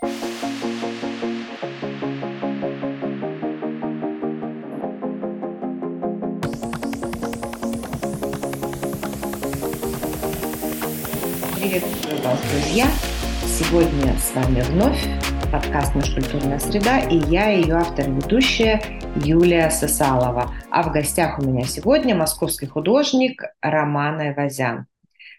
Приветствую 0.00 0.26
вас, 12.22 12.40
друзья! 12.50 12.86
Сегодня 13.46 14.18
с 14.18 14.34
вами 14.34 14.62
вновь 14.62 14.98
подкаст 15.52 15.94
«Наша 15.94 16.14
культурная 16.14 16.58
среда» 16.58 16.98
и 16.98 17.18
я, 17.30 17.50
ее 17.50 17.76
автор 17.76 18.08
и 18.08 18.10
ведущая 18.10 18.82
Юлия 19.16 19.70
Сосалова. 19.70 20.50
А 20.70 20.82
в 20.82 20.90
гостях 20.92 21.38
у 21.38 21.42
меня 21.42 21.64
сегодня 21.66 22.16
московский 22.16 22.66
художник 22.66 23.44
Роман 23.62 24.18
Айвазян. 24.18 24.88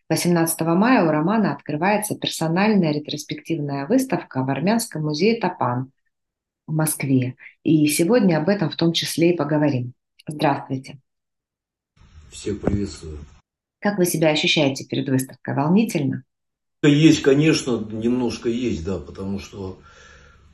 18 0.07 0.61
мая 0.61 1.03
у 1.03 1.09
Романа 1.09 1.53
открывается 1.53 2.15
персональная 2.15 2.91
ретроспективная 2.91 3.87
выставка 3.87 4.43
в 4.43 4.49
Армянском 4.49 5.03
музее 5.03 5.39
Тапан 5.39 5.91
в 6.67 6.73
Москве. 6.73 7.35
И 7.63 7.87
сегодня 7.87 8.37
об 8.37 8.49
этом 8.49 8.69
в 8.69 8.75
том 8.75 8.93
числе 8.93 9.33
и 9.33 9.35
поговорим. 9.35 9.93
Здравствуйте. 10.27 10.99
Всех 12.31 12.61
приветствую. 12.61 13.17
Как 13.79 13.97
вы 13.97 14.05
себя 14.05 14.29
ощущаете 14.29 14.85
перед 14.85 15.09
выставкой? 15.09 15.55
Волнительно? 15.55 16.23
Есть, 16.83 17.23
конечно, 17.23 17.79
немножко 17.91 18.47
есть, 18.47 18.85
да, 18.85 18.99
потому 18.99 19.39
что 19.39 19.79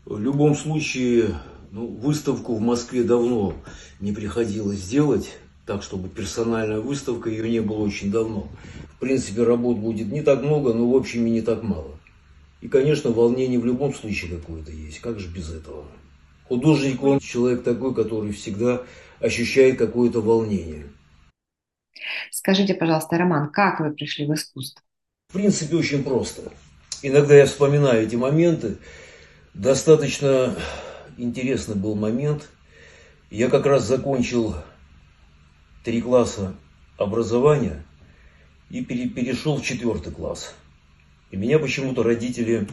в 0.06 0.18
любом 0.18 0.56
случае 0.56 1.36
ну, 1.72 1.88
выставку 1.88 2.56
в 2.56 2.62
Москве 2.62 3.04
давно 3.04 3.54
не 4.00 4.14
приходилось 4.14 4.88
делать, 4.88 5.38
так 5.66 5.84
чтобы 5.84 6.08
персональная 6.08 6.80
выставка, 6.80 7.30
ее 7.30 7.50
не 7.50 7.62
было 7.62 7.80
очень 7.80 8.12
давно. 8.12 8.48
В 9.02 9.04
принципе, 9.04 9.42
работ 9.42 9.80
будет 9.80 10.12
не 10.12 10.22
так 10.22 10.44
много, 10.44 10.74
но 10.74 10.88
в 10.88 10.96
общем 10.96 11.26
и 11.26 11.32
не 11.32 11.42
так 11.42 11.64
мало. 11.64 11.98
И, 12.62 12.68
конечно, 12.68 13.10
волнение 13.10 13.58
в 13.58 13.66
любом 13.66 13.96
случае 13.96 14.38
какое-то 14.38 14.72
есть. 14.72 15.00
Как 15.00 15.20
же 15.20 15.28
без 15.28 15.52
этого? 15.52 15.88
Художник, 16.48 17.02
он 17.02 17.20
человек 17.20 17.64
такой, 17.64 17.96
который 17.96 18.32
всегда 18.32 18.84
ощущает 19.20 19.80
какое-то 19.80 20.22
волнение. 20.22 20.88
Скажите, 22.30 22.76
пожалуйста, 22.76 23.18
Роман, 23.18 23.50
как 23.50 23.80
вы 23.80 23.90
пришли 23.90 24.28
в 24.28 24.36
искусство? 24.36 24.84
В 25.30 25.34
принципе, 25.34 25.78
очень 25.78 26.04
просто. 26.04 26.52
Иногда 27.02 27.36
я 27.36 27.48
вспоминаю 27.48 28.04
эти 28.04 28.16
моменты. 28.16 28.78
Достаточно 29.56 30.56
интересный 31.18 31.76
был 31.76 31.96
момент. 31.96 32.50
Я 33.32 33.50
как 33.50 33.66
раз 33.66 33.84
закончил 33.84 34.54
три 35.84 36.04
класса 36.04 36.56
образования 37.00 37.84
и 38.72 38.82
перешел 38.84 39.58
в 39.58 39.64
четвертый 39.64 40.14
класс. 40.14 40.56
И 41.30 41.38
меня 41.38 41.60
почему-то 41.60 42.04
родители 42.04 42.68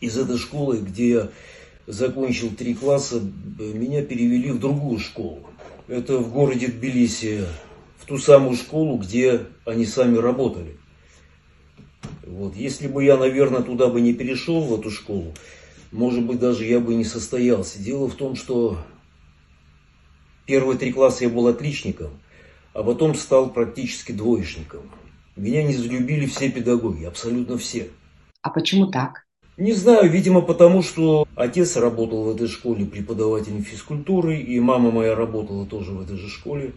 из 0.00 0.16
этой 0.16 0.38
школы, 0.38 0.78
где 0.78 1.10
я 1.10 1.30
закончил 1.86 2.50
три 2.50 2.74
класса, 2.74 3.20
меня 3.58 4.02
перевели 4.02 4.50
в 4.50 4.58
другую 4.58 4.98
школу. 4.98 5.48
Это 5.88 6.18
в 6.18 6.32
городе 6.32 6.68
Тбилиси, 6.68 7.44
в 7.98 8.06
ту 8.06 8.18
самую 8.18 8.56
школу, 8.56 8.96
где 8.96 9.46
они 9.64 9.84
сами 9.84 10.16
работали. 10.16 10.76
Вот. 12.26 12.56
Если 12.56 12.88
бы 12.88 13.04
я, 13.04 13.16
наверное, 13.16 13.62
туда 13.62 13.88
бы 13.88 14.00
не 14.00 14.14
перешел, 14.14 14.62
в 14.62 14.78
эту 14.78 14.90
школу, 14.90 15.34
может 15.90 16.24
быть, 16.24 16.38
даже 16.38 16.64
я 16.64 16.80
бы 16.80 16.94
не 16.94 17.04
состоялся. 17.04 17.78
Дело 17.78 18.08
в 18.08 18.14
том, 18.14 18.36
что 18.36 18.78
первые 20.46 20.78
три 20.78 20.92
класса 20.92 21.24
я 21.24 21.30
был 21.30 21.46
отличником, 21.48 22.10
а 22.74 22.82
потом 22.82 23.14
стал 23.14 23.50
практически 23.50 24.12
двоечником. 24.12 24.82
Меня 25.36 25.62
не 25.62 25.74
залюбили 25.74 26.26
все 26.26 26.50
педагоги, 26.50 27.04
абсолютно 27.04 27.56
все. 27.58 27.88
А 28.42 28.50
почему 28.50 28.86
так? 28.88 29.24
Не 29.56 29.72
знаю, 29.72 30.10
видимо, 30.10 30.40
потому 30.40 30.82
что 30.82 31.26
отец 31.36 31.76
работал 31.76 32.24
в 32.24 32.34
этой 32.34 32.48
школе 32.48 32.86
преподавателем 32.86 33.62
физкультуры, 33.62 34.38
и 34.38 34.58
мама 34.60 34.90
моя 34.90 35.14
работала 35.14 35.66
тоже 35.66 35.92
в 35.92 36.00
этой 36.00 36.16
же 36.16 36.28
школе, 36.28 36.72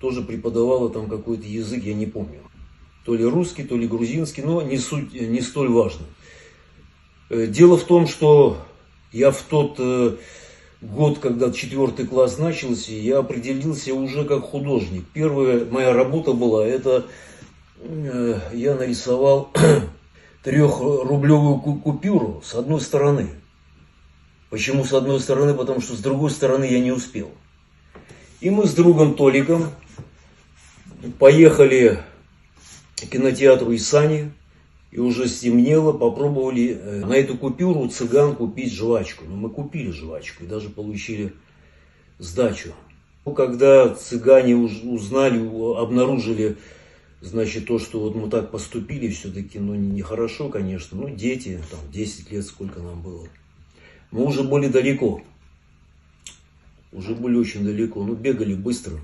тоже 0.00 0.22
преподавала 0.22 0.90
там 0.90 1.08
какой-то 1.08 1.46
язык, 1.46 1.84
я 1.84 1.94
не 1.94 2.06
помню. 2.06 2.40
То 3.04 3.14
ли 3.14 3.24
русский, 3.24 3.64
то 3.64 3.76
ли 3.76 3.86
грузинский, 3.86 4.42
но 4.42 4.62
не, 4.62 4.78
суть, 4.78 5.12
не 5.12 5.40
столь 5.42 5.68
важно. 5.68 6.06
Э, 7.28 7.46
дело 7.46 7.76
в 7.76 7.84
том, 7.84 8.06
что 8.06 8.58
я 9.12 9.30
в 9.30 9.42
тот 9.42 9.76
э, 9.78 10.16
год, 10.92 11.18
когда 11.18 11.50
четвертый 11.50 12.06
класс 12.06 12.38
начался, 12.38 12.92
я 12.92 13.18
определился 13.18 13.94
уже 13.94 14.24
как 14.24 14.42
художник. 14.42 15.04
Первая 15.12 15.64
моя 15.64 15.92
работа 15.92 16.32
была, 16.32 16.66
это 16.66 17.06
э, 17.78 18.40
я 18.52 18.74
нарисовал 18.74 19.50
трехрублевую 20.42 21.58
купюру 21.58 22.42
с 22.44 22.54
одной 22.54 22.80
стороны. 22.80 23.30
Почему 24.50 24.84
с 24.84 24.92
одной 24.92 25.20
стороны? 25.20 25.54
Потому 25.54 25.80
что 25.80 25.94
с 25.94 26.00
другой 26.00 26.30
стороны 26.30 26.64
я 26.64 26.80
не 26.80 26.92
успел. 26.92 27.30
И 28.40 28.50
мы 28.50 28.66
с 28.66 28.74
другом 28.74 29.14
Толиком 29.14 29.70
поехали 31.18 31.98
к 32.96 33.06
кинотеатру 33.06 33.74
Исани, 33.74 34.32
и 34.94 35.00
уже 35.00 35.26
стемнело, 35.26 35.92
попробовали 35.92 36.68
э, 36.68 37.04
на 37.04 37.14
эту 37.14 37.36
купюру 37.36 37.88
цыган 37.88 38.36
купить 38.36 38.72
жвачку. 38.72 39.24
Но 39.24 39.32
ну, 39.32 39.36
мы 39.38 39.50
купили 39.50 39.90
жвачку 39.90 40.44
и 40.44 40.46
даже 40.46 40.68
получили 40.68 41.32
сдачу. 42.20 42.72
Ну, 43.24 43.32
когда 43.32 43.92
цыгане 43.92 44.54
узнали, 44.54 45.40
обнаружили, 45.76 46.58
значит, 47.20 47.66
то, 47.66 47.80
что 47.80 47.98
вот 47.98 48.14
мы 48.14 48.30
так 48.30 48.52
поступили, 48.52 49.08
все-таки, 49.08 49.58
ну, 49.58 49.74
нехорошо, 49.74 50.48
конечно, 50.48 50.96
ну, 50.96 51.10
дети, 51.10 51.60
там, 51.72 51.80
10 51.90 52.30
лет, 52.30 52.46
сколько 52.46 52.78
нам 52.78 53.02
было. 53.02 53.26
Мы 54.12 54.24
уже 54.24 54.44
были 54.44 54.68
далеко, 54.68 55.22
уже 56.92 57.16
были 57.16 57.34
очень 57.34 57.64
далеко, 57.64 58.04
ну, 58.04 58.14
бегали 58.14 58.54
быстро. 58.54 59.00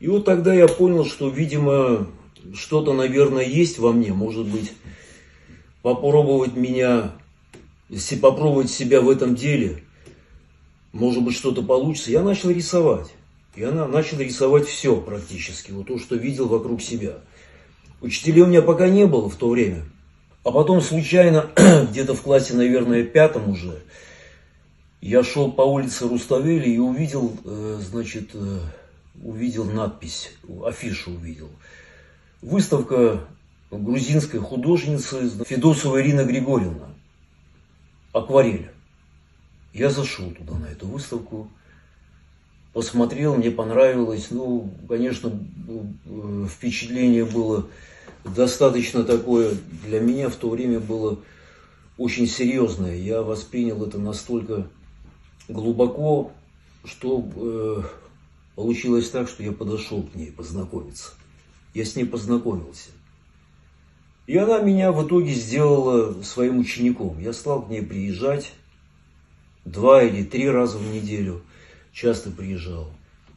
И 0.00 0.08
вот 0.08 0.24
тогда 0.24 0.52
я 0.52 0.66
понял, 0.66 1.04
что, 1.04 1.28
видимо, 1.28 2.08
что-то, 2.52 2.92
наверное, 2.92 3.44
есть 3.44 3.78
во 3.78 3.92
мне, 3.92 4.12
может 4.12 4.46
быть, 4.46 4.72
попробовать 5.82 6.54
меня, 6.54 7.12
попробовать 8.20 8.70
себя 8.70 9.00
в 9.00 9.08
этом 9.08 9.34
деле, 9.34 9.82
может 10.92 11.22
быть, 11.22 11.34
что-то 11.34 11.62
получится. 11.62 12.10
Я 12.10 12.22
начал 12.22 12.50
рисовать. 12.50 13.12
Я 13.56 13.70
начал 13.70 14.18
рисовать 14.18 14.66
все 14.66 15.00
практически, 15.00 15.70
вот 15.70 15.86
то, 15.86 15.98
что 15.98 16.16
видел 16.16 16.48
вокруг 16.48 16.82
себя. 16.82 17.18
Учителей 18.00 18.42
у 18.42 18.46
меня 18.46 18.62
пока 18.62 18.88
не 18.88 19.06
было 19.06 19.30
в 19.30 19.36
то 19.36 19.48
время. 19.48 19.84
А 20.42 20.50
потом 20.50 20.80
случайно, 20.80 21.50
где-то 21.90 22.14
в 22.14 22.22
классе, 22.22 22.54
наверное, 22.54 23.04
пятом 23.04 23.48
уже, 23.48 23.80
я 25.00 25.22
шел 25.22 25.52
по 25.52 25.62
улице 25.62 26.08
Руставели 26.08 26.68
и 26.68 26.78
увидел, 26.78 27.36
э, 27.44 27.78
значит, 27.80 28.30
э, 28.34 28.58
увидел 29.22 29.64
надпись, 29.64 30.32
афишу 30.64 31.12
увидел– 31.12 31.48
Выставка 32.44 33.26
грузинской 33.70 34.38
художницы 34.38 35.30
Федосова 35.46 36.02
Ирина 36.02 36.24
Григорьевна. 36.24 36.90
Акварель. 38.12 38.70
Я 39.72 39.88
зашел 39.88 40.30
туда, 40.30 40.58
на 40.58 40.66
эту 40.66 40.86
выставку, 40.86 41.50
посмотрел, 42.74 43.36
мне 43.36 43.50
понравилось. 43.50 44.26
Ну, 44.30 44.70
конечно, 44.86 45.32
впечатление 46.50 47.24
было 47.24 47.66
достаточно 48.24 49.04
такое, 49.04 49.56
для 49.86 50.00
меня 50.00 50.28
в 50.28 50.36
то 50.36 50.50
время 50.50 50.80
было 50.80 51.20
очень 51.96 52.26
серьезное. 52.26 52.94
Я 52.94 53.22
воспринял 53.22 53.82
это 53.86 53.96
настолько 53.98 54.68
глубоко, 55.48 56.30
что 56.84 57.26
э, 57.36 57.82
получилось 58.54 59.08
так, 59.08 59.30
что 59.30 59.42
я 59.42 59.52
подошел 59.52 60.02
к 60.02 60.14
ней 60.14 60.30
познакомиться 60.30 61.12
я 61.74 61.84
с 61.84 61.96
ней 61.96 62.04
познакомился. 62.04 62.90
И 64.26 64.36
она 64.38 64.60
меня 64.60 64.90
в 64.92 65.06
итоге 65.06 65.34
сделала 65.34 66.22
своим 66.22 66.58
учеником. 66.60 67.18
Я 67.18 67.32
стал 67.32 67.62
к 67.62 67.68
ней 67.68 67.82
приезжать 67.82 68.52
два 69.64 70.02
или 70.02 70.22
три 70.22 70.48
раза 70.48 70.78
в 70.78 70.86
неделю. 70.86 71.42
Часто 71.92 72.30
приезжал. 72.30 72.90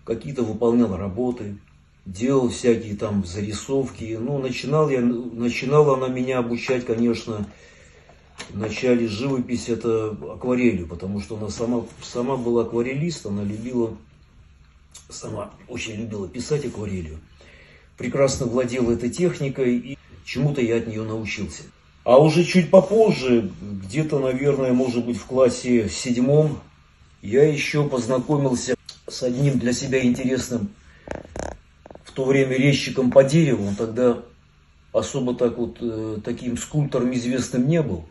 Какие-то 0.05 0.43
выполнял 0.43 0.95
работы, 0.95 1.57
делал 2.05 2.49
всякие 2.49 2.95
там 2.95 3.25
зарисовки. 3.25 4.17
Ну, 4.19 4.37
начинал 4.37 4.89
я, 4.89 5.01
начинала 5.01 5.97
она 5.97 6.07
меня 6.07 6.39
обучать, 6.39 6.85
конечно, 6.85 7.45
в 8.49 8.57
начале 8.57 9.07
живопись 9.07 9.67
это 9.67 10.11
акварелью, 10.11 10.87
потому 10.87 11.19
что 11.19 11.37
она 11.37 11.49
сама, 11.49 11.85
сама 12.01 12.37
была 12.37 12.61
акварелист, 12.61 13.25
она 13.25 13.43
любила, 13.43 13.97
сама 15.09 15.51
очень 15.67 15.95
любила 15.95 16.29
писать 16.29 16.65
акварелью 16.65 17.19
прекрасно 17.97 18.45
владел 18.45 18.91
этой 18.91 19.09
техникой, 19.09 19.77
и 19.77 19.97
чему-то 20.25 20.61
я 20.61 20.77
от 20.77 20.87
нее 20.87 21.03
научился. 21.03 21.63
А 22.03 22.19
уже 22.19 22.45
чуть 22.45 22.69
попозже, 22.69 23.51
где-то, 23.61 24.19
наверное, 24.19 24.71
может 24.71 25.05
быть, 25.05 25.17
в 25.17 25.25
классе 25.25 25.89
седьмом, 25.89 26.59
я 27.21 27.43
еще 27.43 27.87
познакомился 27.87 28.75
с 29.07 29.23
одним 29.23 29.59
для 29.59 29.73
себя 29.73 30.03
интересным 30.05 30.69
в 32.05 32.11
то 32.13 32.25
время 32.25 32.55
резчиком 32.55 33.11
по 33.11 33.23
дереву. 33.23 33.67
Он 33.67 33.75
тогда 33.75 34.19
особо 34.93 35.35
так 35.35 35.57
вот 35.57 35.77
э, 35.81 36.17
таким 36.23 36.57
скульптором 36.57 37.13
известным 37.13 37.67
не 37.67 37.81
был. 37.81 38.05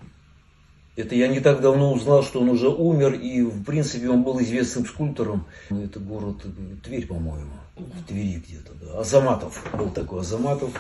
Это 0.96 1.14
я 1.14 1.28
не 1.28 1.40
так 1.40 1.60
давно 1.60 1.92
узнал, 1.92 2.22
что 2.22 2.40
он 2.40 2.48
уже 2.48 2.70
умер, 2.70 3.12
и 3.12 3.42
в 3.42 3.64
принципе 3.64 4.08
он 4.08 4.22
был 4.22 4.40
известным 4.40 4.86
скульптором. 4.86 5.44
Это 5.68 6.00
город 6.00 6.46
Тверь, 6.82 7.06
по-моему, 7.06 7.52
в 7.76 8.02
Твери 8.06 8.40
где-то. 8.40 8.72
Да. 8.80 9.00
Азаматов 9.00 9.62
был 9.76 9.90
такой, 9.90 10.20
Азаматов 10.20 10.70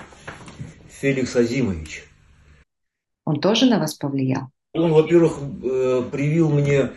Феликс 0.88 1.36
Азимович. 1.36 2.04
Он 3.26 3.40
тоже 3.40 3.66
на 3.66 3.78
вас 3.78 3.92
повлиял? 3.92 4.48
Он, 4.72 4.90
во-первых, 4.92 5.38
э, 5.62 6.02
привил 6.10 6.50
мне, 6.50 6.92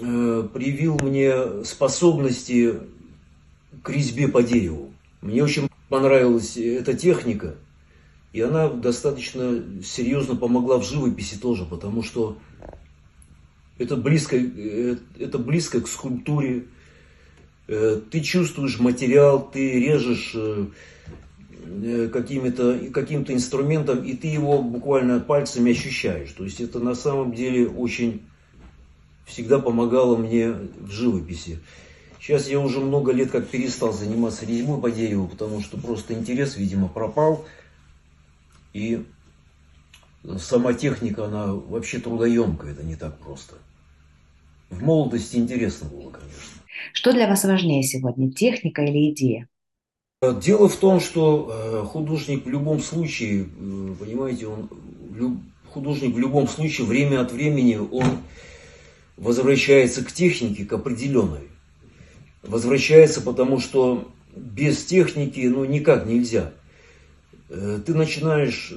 э, 0.00 0.48
привил 0.54 0.98
мне 1.02 1.62
способности 1.64 2.74
к 3.82 3.90
резьбе 3.90 4.28
по 4.28 4.42
дереву. 4.42 4.94
Мне 5.20 5.44
очень 5.44 5.68
понравилась 5.90 6.56
эта 6.56 6.94
техника– 6.94 7.56
и 8.32 8.40
она 8.40 8.68
достаточно 8.68 9.62
серьезно 9.82 10.36
помогла 10.36 10.78
в 10.78 10.84
живописи 10.84 11.38
тоже, 11.38 11.64
потому 11.64 12.02
что 12.02 12.38
это 13.78 13.96
близко, 13.96 14.36
э, 14.36 14.96
это 15.18 15.38
близко 15.38 15.80
к 15.80 15.88
скульптуре. 15.88 16.64
Э, 17.68 18.00
ты 18.10 18.20
чувствуешь 18.20 18.80
материал, 18.80 19.48
ты 19.50 19.80
режешь 19.80 20.34
э, 20.34 22.08
каким-то 22.12 22.78
каким 22.92 23.24
инструментом, 23.28 24.02
и 24.02 24.14
ты 24.14 24.28
его 24.28 24.62
буквально 24.62 25.20
пальцами 25.20 25.72
ощущаешь. 25.72 26.30
То 26.32 26.44
есть 26.44 26.60
это 26.60 26.80
на 26.80 26.94
самом 26.94 27.32
деле 27.32 27.66
очень 27.68 28.22
всегда 29.26 29.58
помогало 29.58 30.16
мне 30.16 30.54
в 30.80 30.90
живописи. 30.90 31.60
Сейчас 32.20 32.48
я 32.48 32.58
уже 32.58 32.80
много 32.80 33.12
лет 33.12 33.30
как 33.30 33.46
перестал 33.46 33.92
заниматься 33.92 34.44
резьбой 34.44 34.80
по 34.80 34.90
дереву, 34.90 35.28
потому 35.28 35.60
что 35.60 35.78
просто 35.78 36.14
интерес, 36.14 36.56
видимо, 36.56 36.88
пропал. 36.88 37.46
И 38.72 39.04
сама 40.38 40.74
техника, 40.74 41.26
она 41.26 41.52
вообще 41.54 41.98
трудоемкая, 41.98 42.72
это 42.72 42.82
не 42.82 42.96
так 42.96 43.18
просто. 43.18 43.56
В 44.70 44.82
молодости 44.82 45.36
интересно 45.36 45.88
было, 45.88 46.10
конечно. 46.10 46.62
Что 46.92 47.12
для 47.12 47.26
вас 47.26 47.44
важнее 47.44 47.82
сегодня, 47.82 48.30
техника 48.30 48.82
или 48.82 49.10
идея? 49.10 49.48
Дело 50.42 50.68
в 50.68 50.76
том, 50.76 51.00
что 51.00 51.50
э, 51.50 51.86
художник 51.86 52.44
в 52.44 52.48
любом 52.48 52.80
случае, 52.80 53.44
э, 53.44 53.94
понимаете, 53.98 54.48
он 54.48 54.68
художник 55.70 56.14
в 56.14 56.18
любом 56.18 56.48
случае 56.48 56.86
время 56.86 57.20
от 57.20 57.32
времени 57.32 57.76
он 57.76 58.18
возвращается 59.16 60.04
к 60.04 60.12
технике, 60.12 60.64
к 60.64 60.72
определенной. 60.72 61.48
Возвращается, 62.42 63.20
потому 63.20 63.60
что 63.60 64.10
без 64.34 64.84
техники 64.84 65.40
ну, 65.40 65.64
никак 65.64 66.06
нельзя. 66.06 66.52
Э, 67.50 67.78
ты 67.84 67.94
начинаешь, 67.94 68.74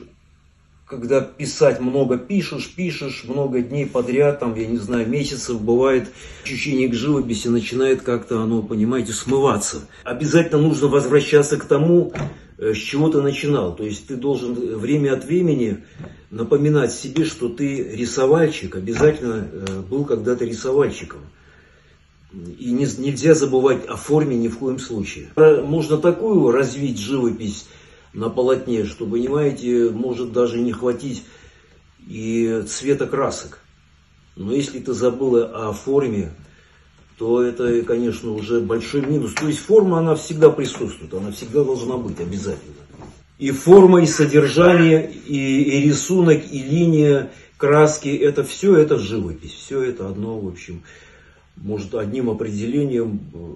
когда 0.86 1.22
писать 1.22 1.80
много 1.80 2.18
пишешь, 2.18 2.74
пишешь 2.74 3.24
много 3.26 3.62
дней 3.62 3.86
подряд, 3.86 4.40
там, 4.40 4.56
я 4.56 4.68
не 4.68 4.78
знаю, 4.78 5.08
месяцев, 5.08 5.62
бывает, 5.62 6.10
ощущение 6.44 6.88
к 6.88 6.94
живописи 6.94 7.48
начинает 7.50 8.02
как-то 8.02 8.42
оно, 8.42 8.62
понимаете, 8.62 9.14
смываться. 9.14 9.88
Обязательно 10.04 10.62
нужно 10.62 10.88
возвращаться 10.88 11.58
к 11.58 11.66
тому, 11.66 12.14
э, 12.58 12.74
с 12.74 12.78
чего 12.78 13.10
ты 13.10 13.22
начинал. 13.22 13.76
То 13.76 13.84
есть 13.84 14.08
ты 14.08 14.16
должен 14.16 14.54
время 14.78 15.14
от 15.14 15.26
времени 15.26 15.84
напоминать 16.30 16.94
себе, 16.94 17.26
что 17.26 17.50
ты 17.50 17.84
рисовальщик, 17.84 18.76
обязательно 18.76 19.48
э, 19.52 19.82
был 19.82 20.06
когда-то 20.06 20.46
рисовальщиком. 20.46 21.20
И 22.58 22.72
нельзя 22.72 23.34
забывать 23.34 23.86
о 23.88 23.98
форме 23.98 24.38
ни 24.38 24.48
в 24.48 24.58
коем 24.58 24.80
случае. 24.80 25.28
Можно 25.36 25.98
такую 25.98 26.50
развить 26.52 26.98
живопись, 26.98 27.66
на 28.14 28.30
полотне, 28.30 28.86
что, 28.86 29.06
понимаете, 29.06 29.90
может 29.90 30.32
даже 30.32 30.60
не 30.60 30.72
хватить 30.72 31.24
и 32.08 32.64
цвета 32.68 33.08
красок. 33.08 33.60
Но 34.36 34.54
если 34.54 34.80
ты 34.80 34.94
забыла 34.94 35.70
о 35.70 35.74
форме, 35.74 36.32
то 37.18 37.44
это, 37.44 37.84
конечно, 37.84 38.32
уже 38.32 38.60
большой 38.60 39.06
минус. 39.06 39.34
То 39.34 39.48
есть 39.48 39.60
форма, 39.60 40.00
она 40.00 40.16
всегда 40.16 40.50
присутствует, 40.50 41.14
она 41.14 41.32
всегда 41.32 41.64
должна 41.64 41.98
быть 41.98 42.20
обязательно. 42.20 42.76
И 43.38 43.52
форма, 43.52 44.02
и 44.02 44.08
содержание, 44.08 45.12
и, 45.12 45.64
и 45.64 45.82
рисунок, 45.82 46.44
и 46.52 46.62
линия, 46.62 47.32
краски, 47.58 48.10
это 48.10 48.44
все 48.44 48.76
это 48.76 48.98
живопись. 48.98 49.52
Все 49.52 49.82
это 49.84 50.10
одно, 50.10 50.40
в 50.40 50.48
общем, 50.48 50.84
может 51.56 51.94
одним 51.96 52.30
определением 52.30 53.20
э, 53.34 53.54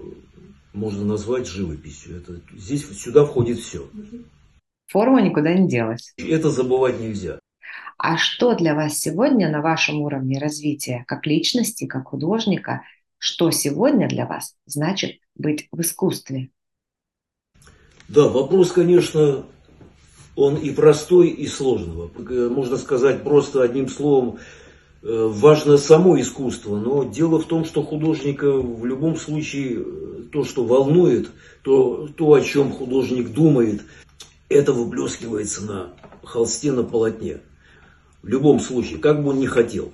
можно 0.72 1.04
назвать 1.04 1.48
живописью. 1.48 2.18
Это, 2.18 2.40
здесь 2.56 2.86
сюда 2.98 3.24
входит 3.24 3.58
все. 3.58 3.88
Форма 4.86 5.20
никуда 5.20 5.52
не 5.54 5.68
делась. 5.68 6.14
Это 6.16 6.50
забывать 6.50 7.00
нельзя. 7.00 7.38
А 7.98 8.18
что 8.18 8.54
для 8.54 8.74
вас 8.74 8.98
сегодня 8.98 9.50
на 9.50 9.62
вашем 9.62 10.02
уровне 10.02 10.38
развития 10.38 11.04
как 11.08 11.26
личности, 11.26 11.86
как 11.86 12.08
художника, 12.08 12.82
что 13.18 13.50
сегодня 13.50 14.08
для 14.08 14.26
вас 14.26 14.54
значит 14.66 15.18
быть 15.34 15.68
в 15.72 15.80
искусстве? 15.80 16.50
Да, 18.08 18.28
вопрос, 18.28 18.70
конечно, 18.70 19.46
он 20.36 20.56
и 20.56 20.70
простой, 20.70 21.28
и 21.28 21.46
сложный. 21.46 22.10
Можно 22.50 22.76
сказать 22.76 23.24
просто 23.24 23.62
одним 23.62 23.88
словом, 23.88 24.38
э, 25.02 25.28
важно 25.32 25.78
само 25.78 26.20
искусство, 26.20 26.76
но 26.76 27.04
дело 27.04 27.40
в 27.40 27.46
том, 27.46 27.64
что 27.64 27.82
художника 27.82 28.52
в 28.52 28.84
любом 28.84 29.16
случае 29.16 29.78
э, 29.80 30.22
то, 30.30 30.44
что 30.44 30.64
волнует, 30.64 31.30
то, 31.62 32.08
то 32.16 32.34
о 32.34 32.40
чем 32.42 32.70
художник 32.70 33.30
думает, 33.30 33.82
это 34.48 34.72
выплескивается 34.72 35.64
на 35.64 35.92
холсте, 36.22 36.72
на 36.72 36.82
полотне. 36.82 37.40
В 38.22 38.28
любом 38.28 38.60
случае, 38.60 38.98
как 38.98 39.22
бы 39.22 39.30
он 39.30 39.40
ни 39.40 39.46
хотел. 39.46 39.92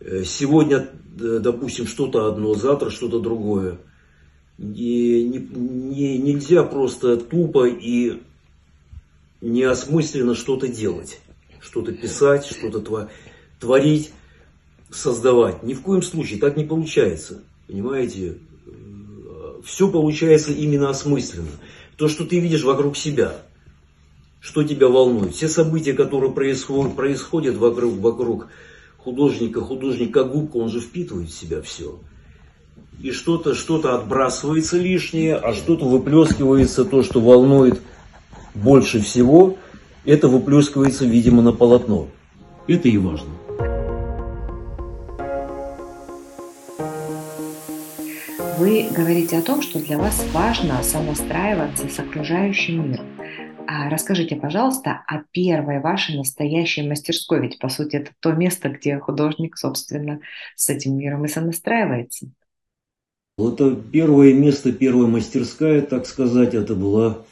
Э, 0.00 0.24
сегодня, 0.24 0.88
допустим, 1.06 1.86
что-то 1.86 2.26
одно, 2.26 2.54
завтра 2.54 2.90
что-то 2.90 3.20
другое. 3.20 3.78
И 4.58 5.24
не, 5.24 5.38
не, 5.38 6.18
нельзя 6.18 6.64
просто 6.64 7.16
тупо 7.16 7.68
и 7.68 8.20
неосмысленно 9.40 10.34
что-то 10.34 10.66
делать. 10.66 11.20
Что-то 11.60 11.92
писать, 11.92 12.46
что-то 12.46 13.08
творить, 13.60 14.12
создавать. 14.90 15.62
Ни 15.62 15.74
в 15.74 15.82
коем 15.82 16.02
случае 16.02 16.40
так 16.40 16.56
не 16.56 16.64
получается. 16.64 17.42
Понимаете? 17.66 18.38
Э, 18.66 19.60
Все 19.64 19.88
получается 19.88 20.52
именно 20.52 20.90
осмысленно 20.90 21.50
то, 21.98 22.06
что 22.06 22.24
ты 22.24 22.38
видишь 22.38 22.62
вокруг 22.62 22.96
себя, 22.96 23.32
что 24.40 24.62
тебя 24.62 24.86
волнует. 24.86 25.34
Все 25.34 25.48
события, 25.48 25.92
которые 25.92 26.30
происходят, 26.30 26.94
происходят 26.94 27.56
вокруг, 27.56 27.94
вокруг 27.94 28.46
художника, 28.98 29.60
художник 29.60 30.14
как 30.14 30.30
губка, 30.30 30.58
он 30.58 30.68
же 30.68 30.80
впитывает 30.80 31.28
в 31.28 31.34
себя 31.36 31.60
все. 31.60 31.98
И 33.02 33.10
что-то 33.10 33.54
что 33.54 33.76
отбрасывается 33.94 34.78
лишнее, 34.78 35.34
а 35.34 35.52
что-то 35.52 35.86
выплескивается, 35.86 36.84
то, 36.84 37.02
что 37.02 37.20
волнует 37.20 37.80
больше 38.54 39.00
всего, 39.00 39.58
это 40.04 40.28
выплескивается, 40.28 41.04
видимо, 41.04 41.42
на 41.42 41.52
полотно. 41.52 42.08
Это 42.68 42.88
и 42.88 42.96
важно. 42.96 43.37
Вы 48.68 48.86
говорите 48.94 49.38
о 49.38 49.42
том, 49.42 49.62
что 49.62 49.78
для 49.78 49.96
вас 49.96 50.22
важно 50.34 50.82
самостраиваться 50.82 51.88
с 51.88 51.98
окружающим 51.98 52.90
миром. 52.90 53.06
А 53.66 53.88
расскажите, 53.88 54.36
пожалуйста, 54.36 55.02
о 55.06 55.22
первой 55.32 55.80
вашей 55.80 56.18
настоящей 56.18 56.86
мастерской, 56.86 57.40
ведь 57.40 57.58
по 57.58 57.70
сути 57.70 57.96
это 57.96 58.10
то 58.20 58.32
место, 58.32 58.68
где 58.68 58.98
художник, 58.98 59.56
собственно, 59.56 60.20
с 60.54 60.68
этим 60.68 60.98
миром 60.98 61.24
и 61.24 61.28
сонастраивается. 61.28 62.30
Это 63.38 63.74
первое 63.74 64.34
место, 64.34 64.70
первая 64.70 65.06
мастерская, 65.06 65.80
так 65.80 66.04
сказать, 66.04 66.52
это 66.52 66.74
была 66.74 67.22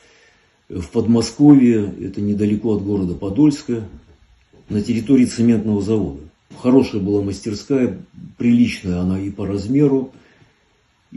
в 0.71 0.89
Подмосковье, 0.89 1.93
это 2.03 2.23
недалеко 2.23 2.77
от 2.77 2.83
города 2.83 3.13
Подольска, 3.13 3.83
на 4.71 4.81
территории 4.81 5.27
цементного 5.27 5.83
завода. 5.83 6.23
Хорошая 6.59 7.03
была 7.03 7.21
мастерская, 7.21 7.99
приличная 8.39 9.01
она 9.01 9.21
и 9.21 9.29
по 9.29 9.47
размеру, 9.47 10.15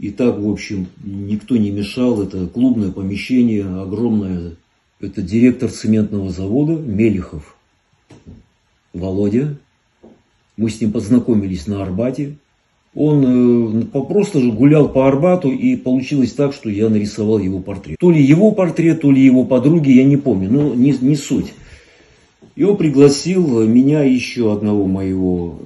и 0.00 0.10
так, 0.10 0.38
в 0.38 0.48
общем, 0.48 0.86
никто 1.04 1.58
не 1.58 1.70
мешал. 1.70 2.22
Это 2.22 2.46
клубное 2.46 2.90
помещение, 2.90 3.66
огромное. 3.66 4.56
Это 4.98 5.20
директор 5.20 5.70
цементного 5.70 6.30
завода 6.30 6.72
Мелихов 6.72 7.56
Володя. 8.94 9.58
Мы 10.56 10.70
с 10.70 10.80
ним 10.80 10.92
познакомились 10.92 11.66
на 11.66 11.82
Арбате. 11.82 12.36
Он 12.94 13.82
э, 13.82 14.00
просто 14.00 14.40
же 14.40 14.50
гулял 14.50 14.88
по 14.88 15.06
Арбату, 15.06 15.50
и 15.50 15.76
получилось 15.76 16.32
так, 16.32 16.54
что 16.54 16.70
я 16.70 16.88
нарисовал 16.88 17.38
его 17.38 17.60
портрет. 17.60 17.98
То 18.00 18.10
ли 18.10 18.22
его 18.22 18.52
портрет, 18.52 19.02
то 19.02 19.10
ли 19.10 19.22
его 19.22 19.44
подруги, 19.44 19.90
я 19.90 20.04
не 20.04 20.16
помню, 20.16 20.50
но 20.50 20.74
не, 20.74 20.92
не 20.92 21.14
суть. 21.14 21.52
И 22.56 22.64
он 22.64 22.78
пригласил 22.78 23.66
меня 23.68 24.02
еще 24.02 24.52
одного 24.52 24.86
моего 24.86 25.60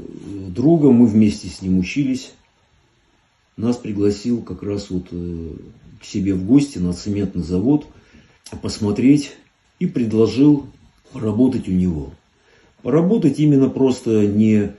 друга, 0.48 0.90
мы 0.90 1.06
вместе 1.06 1.48
с 1.48 1.62
ним 1.62 1.78
учились 1.78 2.32
нас 3.56 3.76
пригласил 3.76 4.42
как 4.42 4.62
раз 4.62 4.90
вот 4.90 5.06
э, 5.10 5.50
к 6.00 6.04
себе 6.04 6.34
в 6.34 6.44
гости 6.44 6.78
на 6.78 6.92
цементный 6.92 7.42
завод 7.42 7.86
посмотреть 8.62 9.32
и 9.78 9.86
предложил 9.86 10.66
работать 11.12 11.68
у 11.68 11.72
него. 11.72 12.12
Работать 12.82 13.38
именно 13.38 13.70
просто 13.70 14.26
не 14.26 14.72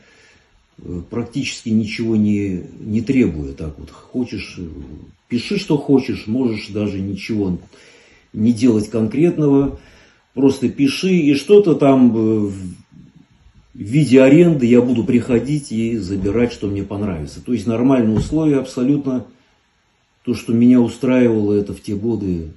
э, 0.77 1.01
практически 1.09 1.69
ничего 1.69 2.15
не, 2.15 2.63
не 2.79 3.01
требуя. 3.01 3.53
Так 3.53 3.79
вот, 3.79 3.89
хочешь, 3.89 4.59
пиши, 5.27 5.57
что 5.57 5.77
хочешь, 5.77 6.27
можешь 6.27 6.67
даже 6.67 6.99
ничего 6.99 7.57
не 8.33 8.51
делать 8.51 8.89
конкретного, 8.89 9.79
просто 10.33 10.69
пиши, 10.69 11.15
и 11.15 11.33
что-то 11.33 11.75
там 11.75 12.51
в 13.75 13.77
виде 13.77 14.23
аренды 14.23 14.65
я 14.65 14.81
буду 14.81 15.03
приходить 15.03 15.73
и 15.73 15.97
забирать, 15.97 16.53
что 16.53 16.67
мне 16.67 16.83
понравится. 16.83 17.41
То 17.41 17.51
есть 17.51 17.67
нормальные 17.67 18.17
условия 18.17 18.59
абсолютно. 18.59 19.25
То, 20.23 20.33
что 20.33 20.53
меня 20.53 20.79
устраивало, 20.79 21.53
это 21.53 21.73
в 21.73 21.81
те 21.81 21.93
годы 21.93 22.53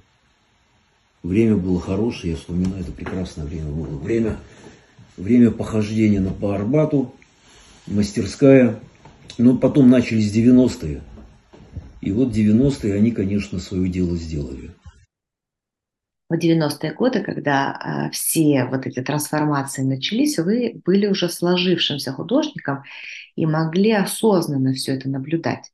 время 1.25 1.57
было 1.57 1.81
хорошее, 1.81 2.33
я 2.33 2.39
вспоминаю, 2.39 2.83
это 2.83 2.93
прекрасное 2.93 3.45
время 3.45 3.71
было. 3.71 3.99
Время, 3.99 4.39
время 5.17 5.51
похождения 5.51 6.21
на, 6.21 6.31
по 6.31 6.55
Арбату, 6.55 7.13
мастерская. 7.89 8.79
Но 9.39 9.57
потом 9.57 9.91
начались 9.91 10.33
90-е. 10.33 11.03
И 12.01 12.13
вот 12.13 12.29
90-е 12.29 12.95
они, 12.95 13.11
конечно, 13.11 13.59
свое 13.59 13.89
дело 13.89 14.17
сделали 14.17 14.71
в 16.31 16.35
90-е 16.35 16.93
годы, 16.93 17.21
когда 17.21 18.09
э, 18.09 18.11
все 18.11 18.67
вот 18.71 18.87
эти 18.87 19.01
трансформации 19.01 19.83
начались, 19.83 20.39
вы 20.39 20.81
были 20.85 21.07
уже 21.07 21.29
сложившимся 21.29 22.13
художником 22.13 22.83
и 23.35 23.47
могли 23.47 23.93
осознанно 23.93 24.75
все 24.75 24.95
это 24.95 25.09
наблюдать. 25.09 25.73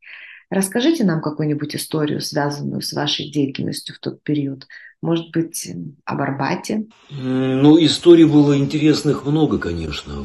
Расскажите 0.51 1.03
нам 1.05 1.21
какую-нибудь 1.21 1.75
историю, 1.75 2.21
связанную 2.21 2.83
с 2.83 2.93
вашей 2.93 3.31
деятельностью 3.31 3.97
в 3.97 3.99
тот 3.99 4.23
период. 4.23 4.69
Может 5.03 5.33
быть, 5.33 5.69
об 6.05 6.23
Арбате? 6.23 6.87
Ну, 7.11 7.85
историй 7.85 8.25
было 8.25 8.57
интересных 8.57 9.27
много, 9.27 9.59
конечно. 9.59 10.25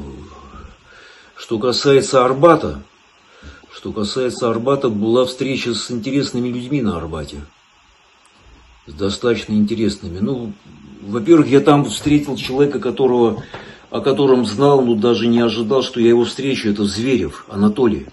Что 1.36 1.58
касается 1.58 2.24
Арбата, 2.24 2.84
что 3.72 3.92
касается 3.92 4.50
Арбата, 4.50 4.90
была 4.90 5.26
встреча 5.26 5.74
с 5.74 5.90
интересными 5.90 6.50
людьми 6.50 6.82
на 6.82 6.98
Арбате 6.98 7.38
достаточно 8.98 9.54
интересными. 9.54 10.20
Ну, 10.20 10.54
во-первых, 11.02 11.48
я 11.48 11.60
там 11.60 11.86
встретил 11.86 12.36
человека, 12.36 12.80
которого, 12.80 13.44
о 13.90 14.02
котором 14.02 14.46
знал, 14.46 14.82
но 14.82 14.96
даже 14.96 15.28
не 15.28 15.40
ожидал, 15.40 15.84
что 15.84 16.00
я 16.00 16.10
его 16.10 16.26
встречу. 16.26 16.70
Это 16.70 16.86
Зверев 16.86 17.46
Анатолий. 17.50 18.08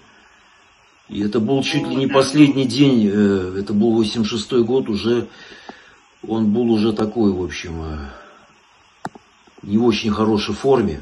И 1.09 1.21
это 1.21 1.39
был 1.39 1.63
чуть 1.63 1.87
ли 1.87 1.95
не 1.95 2.07
последний 2.07 2.65
день, 2.65 3.09
э, 3.11 3.59
это 3.59 3.73
был 3.73 3.93
86 3.93 4.51
год, 4.63 4.89
уже 4.89 5.27
он 6.27 6.51
был 6.51 6.69
уже 6.69 6.91
такой, 6.91 7.31
в 7.31 7.41
общем, 7.41 7.81
э, 7.81 7.97
не 9.63 9.77
в 9.77 9.85
очень 9.85 10.11
хорошей 10.11 10.53
форме. 10.53 11.01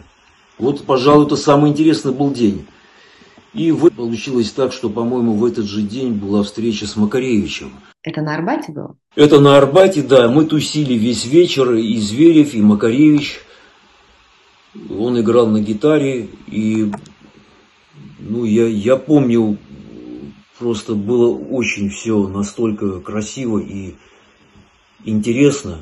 Вот, 0.59 0.85
пожалуй, 0.85 1.25
это 1.25 1.35
самый 1.35 1.71
интересный 1.71 2.11
был 2.11 2.31
день. 2.31 2.65
И 3.53 3.71
получилось 3.71 4.51
так, 4.51 4.73
что, 4.73 4.89
по-моему, 4.89 5.33
в 5.33 5.45
этот 5.45 5.65
же 5.65 5.81
день 5.81 6.13
была 6.13 6.43
встреча 6.43 6.85
с 6.85 6.95
Макаревичем. 6.95 7.71
Это 8.05 8.21
на 8.21 8.35
Арбате 8.35 8.71
было? 8.71 8.95
Это 9.15 9.39
на 9.39 9.57
Арбате, 9.57 10.03
да. 10.03 10.29
Мы 10.29 10.45
тусили 10.45 10.93
весь 10.93 11.25
вечер, 11.25 11.73
и 11.73 11.97
Зверев, 11.97 12.53
и 12.53 12.61
Макаревич. 12.61 13.39
Он 14.95 15.19
играл 15.19 15.47
на 15.47 15.59
гитаре, 15.59 16.29
и 16.47 16.91
ну, 18.19 18.45
я, 18.45 18.67
я 18.67 18.97
помню, 18.97 19.57
просто 20.59 20.93
было 20.93 21.35
очень 21.35 21.89
все 21.89 22.27
настолько 22.27 22.99
красиво 22.99 23.57
и 23.57 23.95
интересно, 25.03 25.79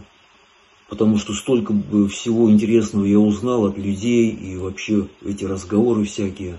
потому 0.89 1.17
что 1.17 1.33
столько 1.33 1.73
всего 2.07 2.49
интересного 2.49 3.03
я 3.03 3.19
узнал 3.19 3.65
от 3.65 3.77
людей, 3.77 4.29
и 4.29 4.55
вообще 4.55 5.07
эти 5.25 5.43
разговоры 5.43 6.05
всякие. 6.05 6.57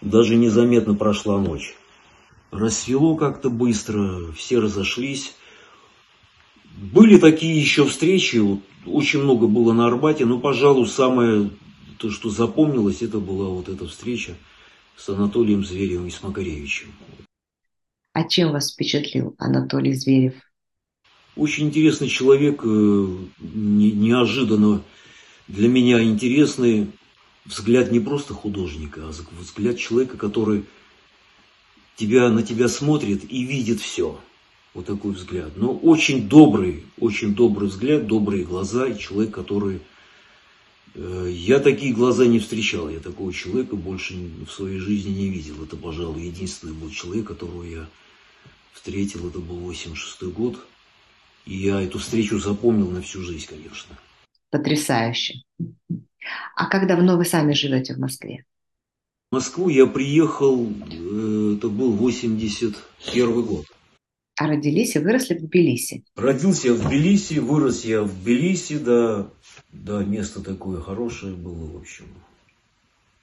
Даже 0.00 0.34
незаметно 0.34 0.94
прошла 0.94 1.38
ночь. 1.38 1.76
Рассвело 2.52 3.16
как-то 3.16 3.48
быстро, 3.48 4.30
все 4.32 4.58
разошлись. 4.58 5.34
Были 6.76 7.18
такие 7.18 7.58
еще 7.58 7.86
встречи, 7.86 8.36
вот, 8.36 8.60
очень 8.84 9.22
много 9.22 9.46
было 9.46 9.72
на 9.72 9.86
Арбате, 9.86 10.26
но, 10.26 10.38
пожалуй, 10.38 10.86
самое 10.86 11.50
то, 11.96 12.10
что 12.10 12.28
запомнилось, 12.28 13.00
это 13.00 13.18
была 13.18 13.48
вот 13.48 13.70
эта 13.70 13.88
встреча 13.88 14.36
с 14.96 15.08
Анатолием 15.08 15.64
Зверевым 15.64 16.08
и 16.08 16.10
с 16.10 16.22
Макаревичем. 16.22 16.88
А 18.12 18.24
чем 18.24 18.52
вас 18.52 18.72
впечатлил 18.72 19.34
Анатолий 19.38 19.94
Зверев? 19.94 20.34
Очень 21.36 21.68
интересный 21.68 22.08
человек, 22.08 22.60
э, 22.62 23.06
неожиданно 23.40 24.82
для 25.48 25.68
меня 25.68 26.02
интересный 26.02 26.90
взгляд 27.46 27.90
не 27.90 28.00
просто 28.00 28.34
художника, 28.34 29.08
а 29.08 29.12
взгляд 29.40 29.78
человека, 29.78 30.18
который 30.18 30.64
тебя, 31.96 32.28
на 32.30 32.42
тебя 32.42 32.68
смотрит 32.68 33.30
и 33.30 33.44
видит 33.44 33.80
все. 33.80 34.20
Вот 34.74 34.86
такой 34.86 35.12
взгляд. 35.12 35.52
Но 35.56 35.74
очень 35.74 36.28
добрый, 36.28 36.84
очень 36.98 37.34
добрый 37.34 37.68
взгляд, 37.68 38.06
добрые 38.06 38.44
глаза 38.44 38.86
и 38.86 38.98
человек, 38.98 39.34
который... 39.34 39.80
Э, 40.94 41.30
я 41.30 41.58
такие 41.58 41.92
глаза 41.92 42.26
не 42.26 42.38
встречал, 42.38 42.88
я 42.88 43.00
такого 43.00 43.32
человека 43.32 43.76
больше 43.76 44.14
в 44.46 44.50
своей 44.50 44.78
жизни 44.78 45.10
не 45.10 45.28
видел. 45.28 45.62
Это, 45.62 45.76
пожалуй, 45.76 46.22
единственный 46.22 46.72
был 46.72 46.90
человек, 46.90 47.26
которого 47.26 47.64
я 47.64 47.86
встретил, 48.72 49.28
это 49.28 49.40
был 49.40 49.56
86 49.56 50.22
год. 50.34 50.58
И 51.44 51.56
я 51.56 51.82
эту 51.82 51.98
встречу 51.98 52.38
запомнил 52.38 52.90
на 52.90 53.02
всю 53.02 53.20
жизнь, 53.20 53.46
конечно. 53.48 53.98
Потрясающе. 54.50 55.42
А 56.56 56.66
как 56.66 56.86
давно 56.86 57.16
вы 57.16 57.24
сами 57.24 57.52
живете 57.52 57.94
в 57.94 57.98
Москве? 57.98 58.44
В 59.32 59.34
Москву 59.34 59.70
я 59.70 59.86
приехал, 59.86 60.62
э, 60.62 61.54
это 61.56 61.70
был 61.70 61.92
81 61.92 63.42
год. 63.42 63.64
А 64.36 64.46
родились 64.46 64.94
и 64.94 64.98
выросли 64.98 65.38
в 65.38 65.46
Тбилиси? 65.46 66.04
Родился 66.16 66.68
я 66.68 66.74
в 66.74 66.86
Тбилиси, 66.86 67.38
вырос 67.38 67.82
я 67.86 68.02
в 68.02 68.12
Тбилиси, 68.12 68.76
да, 68.76 69.26
да, 69.72 70.04
место 70.04 70.42
такое 70.42 70.82
хорошее 70.82 71.32
было, 71.32 71.64
в 71.64 71.76
общем, 71.78 72.04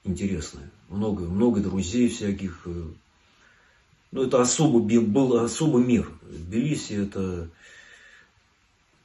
интересное. 0.02 0.68
Много, 0.88 1.26
много 1.26 1.60
друзей 1.60 2.08
всяких. 2.08 2.62
Э. 2.66 2.86
Ну, 4.10 4.24
это 4.24 4.42
особый, 4.42 4.98
был 4.98 5.36
особый 5.36 5.84
мир. 5.84 6.10
Тбилиси 6.22 7.04
это... 7.04 7.48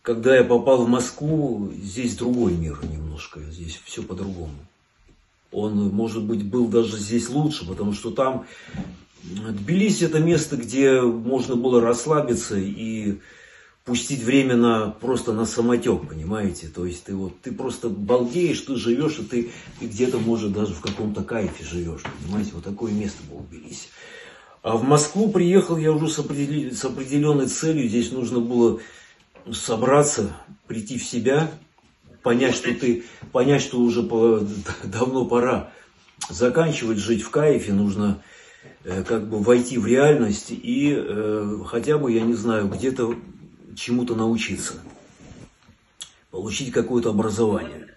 Когда 0.02 0.36
я 0.36 0.44
попал 0.44 0.86
в 0.86 0.90
Москву, 0.90 1.72
здесь 1.72 2.18
другой 2.18 2.54
мир 2.54 2.84
немножко, 2.84 3.42
здесь 3.42 3.80
все 3.86 4.02
по-другому 4.02 4.58
он, 5.52 5.90
может 5.90 6.24
быть, 6.24 6.44
был 6.44 6.68
даже 6.68 6.98
здесь 6.98 7.30
лучше, 7.30 7.68
потому 7.68 7.94
что 7.94 8.12
там 8.12 8.46
Тбилиси 9.24 10.04
это 10.06 10.20
место, 10.20 10.56
где 10.56 11.02
можно 11.02 11.56
было 11.56 11.82
расслабиться 11.82 12.58
и 12.58 13.20
пустить 13.86 14.24
время 14.24 14.56
на, 14.56 14.90
просто 14.90 15.32
на 15.32 15.46
самотек, 15.46 16.08
понимаете? 16.08 16.68
То 16.68 16.86
есть 16.86 17.06
ты 17.06 17.16
вот, 17.16 17.40
ты 17.42 17.52
просто 17.52 17.90
балдеешь, 17.90 18.62
ты 18.62 18.76
живешь, 18.76 19.20
и 19.20 19.24
ты, 19.24 19.52
ты 19.80 19.86
где-то, 19.86 20.18
может, 20.18 20.54
даже 20.54 20.74
в 20.74 20.82
каком-то 20.82 21.24
кайфе 21.24 21.64
живешь, 21.64 22.02
понимаете? 22.24 22.52
Вот 22.54 22.64
такое 22.64 22.92
место 22.92 23.18
было 23.30 23.40
в 23.40 23.50
Тбилиси. 23.50 23.88
А 24.64 24.78
в 24.78 24.84
Москву 24.84 25.30
приехал 25.30 25.78
я 25.78 25.92
уже 25.92 26.10
с, 26.10 26.18
определен, 26.18 26.76
с 26.76 26.84
определенной 26.84 27.48
целью, 27.48 27.88
здесь 27.88 28.12
нужно 28.12 28.40
было 28.40 28.80
собраться, 29.52 30.36
прийти 30.66 30.98
в 30.98 31.04
себя, 31.04 31.52
понять, 32.26 32.56
что 32.56 32.74
ты, 32.74 33.04
понять, 33.32 33.62
что 33.62 33.80
уже 33.80 34.02
давно 34.84 35.26
пора 35.26 35.70
заканчивать 36.28 36.98
жить 36.98 37.22
в 37.22 37.30
кайфе, 37.30 37.72
нужно 37.72 38.24
э, 38.84 39.04
как 39.04 39.30
бы 39.30 39.38
войти 39.38 39.78
в 39.78 39.86
реальность 39.86 40.50
и 40.50 40.96
э, 40.98 41.60
хотя 41.68 42.00
бы, 42.00 42.12
я 42.12 42.22
не 42.22 42.34
знаю, 42.34 42.68
где-то 42.68 43.16
чему-то 43.76 44.16
научиться, 44.16 44.74
получить 46.32 46.72
какое-то 46.72 47.12
образование. 47.12 47.96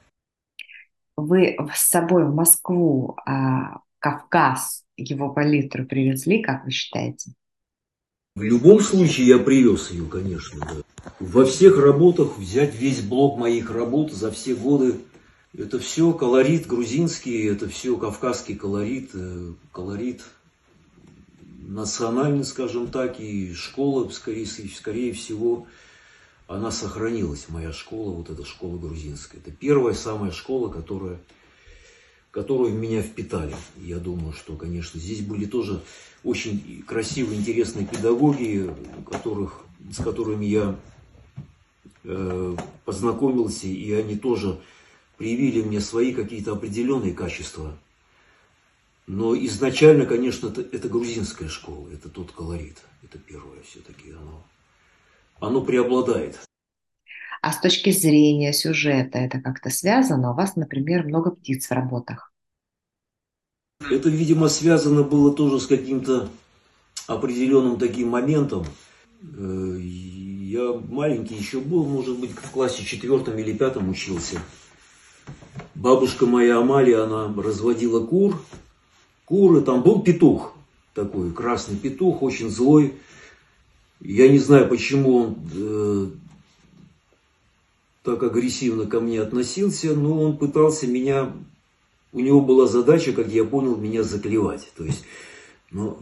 Вы 1.17 1.57
с 1.75 1.89
собой 1.89 2.27
в 2.27 2.35
Москву 2.35 3.17
а, 3.27 3.81
Кавказ, 3.99 4.85
его 4.97 5.33
палитру 5.33 5.87
привезли, 5.87 6.43
как 6.43 6.65
вы 6.65 6.71
считаете? 6.71 7.33
В 8.39 8.43
любом 8.45 8.79
случае 8.79 9.27
я 9.27 9.39
привез 9.41 9.91
ее, 9.91 10.05
конечно, 10.05 10.61
да. 10.61 11.11
Во 11.19 11.45
всех 11.45 11.77
работах 11.77 12.39
взять 12.39 12.73
весь 12.73 13.01
блок 13.01 13.37
моих 13.37 13.69
работ 13.69 14.13
за 14.13 14.31
все 14.31 14.55
годы. 14.55 15.01
Это 15.57 15.81
все 15.81 16.13
колорит 16.13 16.69
грузинский, 16.69 17.47
это 17.47 17.69
все 17.69 17.97
кавказский 17.97 18.55
колорит, 18.55 19.11
э, 19.15 19.55
колорит 19.73 20.23
национальный, 21.63 22.45
скажем 22.45 22.87
так, 22.87 23.19
и 23.19 23.55
школа, 23.55 24.09
скорее, 24.11 24.47
скорее 24.47 25.13
всего, 25.15 25.67
она 26.47 26.71
сохранилась, 26.71 27.47
моя 27.49 27.73
школа, 27.73 28.13
вот 28.13 28.31
эта 28.31 28.45
школа 28.45 28.79
грузинская. 28.79 29.41
Это 29.41 29.51
первая 29.51 29.95
самая 29.95 30.31
школа, 30.31 30.69
которая 30.69 31.19
которую 32.39 32.73
меня 32.73 33.03
впитали. 33.03 33.57
Я 33.79 33.99
думаю, 33.99 34.33
что, 34.33 34.55
конечно, 34.55 35.01
здесь 35.01 35.23
были 35.23 35.45
тоже 35.45 35.83
очень 36.23 36.85
красивые, 36.87 37.41
интересные 37.41 37.85
педагоги, 37.85 38.71
которых, 39.11 39.65
с 39.91 39.97
которыми 39.97 40.45
я 40.45 40.77
э, 42.05 42.57
познакомился, 42.85 43.67
и 43.67 43.91
они 43.91 44.15
тоже 44.15 44.61
привили 45.17 45.63
мне 45.63 45.81
свои 45.81 46.15
какие-то 46.15 46.53
определенные 46.53 47.13
качества. 47.13 47.77
Но 49.09 49.35
изначально, 49.37 50.07
конечно, 50.07 50.47
это, 50.47 50.61
это 50.61 50.89
грузинская 50.89 51.49
школа, 51.49 51.89
это 51.93 52.09
тот 52.09 52.31
колорит, 52.31 52.79
это 53.03 53.19
первое 53.19 53.63
все-таки, 53.63 54.13
оно, 54.13 54.45
оно 55.41 55.61
преобладает. 55.61 56.39
А 57.41 57.53
с 57.53 57.61
точки 57.61 57.91
зрения 57.91 58.53
сюжета 58.53 59.19
это 59.19 59.41
как-то 59.41 59.71
связано? 59.71 60.31
У 60.31 60.35
вас, 60.35 60.57
например, 60.57 61.05
много 61.05 61.31
птиц 61.31 61.67
в 61.67 61.73
работах. 61.73 62.28
Это, 63.91 64.09
видимо, 64.09 64.49
связано 64.49 65.03
было 65.03 65.33
тоже 65.33 65.61
с 65.61 65.67
каким-то 65.67 66.29
определенным 67.07 67.79
таким 67.79 68.09
моментом. 68.09 68.65
Э, 69.23 69.79
я 69.81 70.73
маленький 70.89 71.35
еще 71.35 71.61
был, 71.61 71.85
может 71.85 72.19
быть, 72.19 72.31
в 72.31 72.51
классе 72.51 72.85
четвертом 72.85 73.39
или 73.39 73.53
пятом 73.53 73.89
учился. 73.89 74.41
Бабушка 75.75 76.27
моя 76.27 76.59
Амалия, 76.59 77.05
она 77.05 77.33
разводила 77.43 78.05
кур. 78.05 78.41
Куры, 79.25 79.61
там 79.61 79.83
был 79.83 80.03
петух 80.03 80.55
такой, 80.99 81.33
красный 81.33 81.77
петух, 81.77 82.23
очень 82.23 82.51
злой. 82.51 82.95
Я 84.01 84.29
не 84.29 84.39
знаю, 84.39 84.69
почему 84.69 85.17
он 85.17 85.37
э, 85.55 86.07
так 88.03 88.23
агрессивно 88.23 88.87
ко 88.87 89.01
мне 89.01 89.21
относился, 89.21 89.95
но 89.95 90.21
он 90.21 90.37
пытался 90.37 90.89
меня, 90.89 91.33
у 92.13 92.21
него 92.21 92.41
была 92.41 92.67
задача, 92.67 93.13
как 93.13 93.29
я 93.29 93.45
понял, 93.45 93.77
меня 93.77 94.03
заклевать. 94.03 94.71
То 94.77 94.85
есть, 94.85 95.05
ну, 95.71 95.99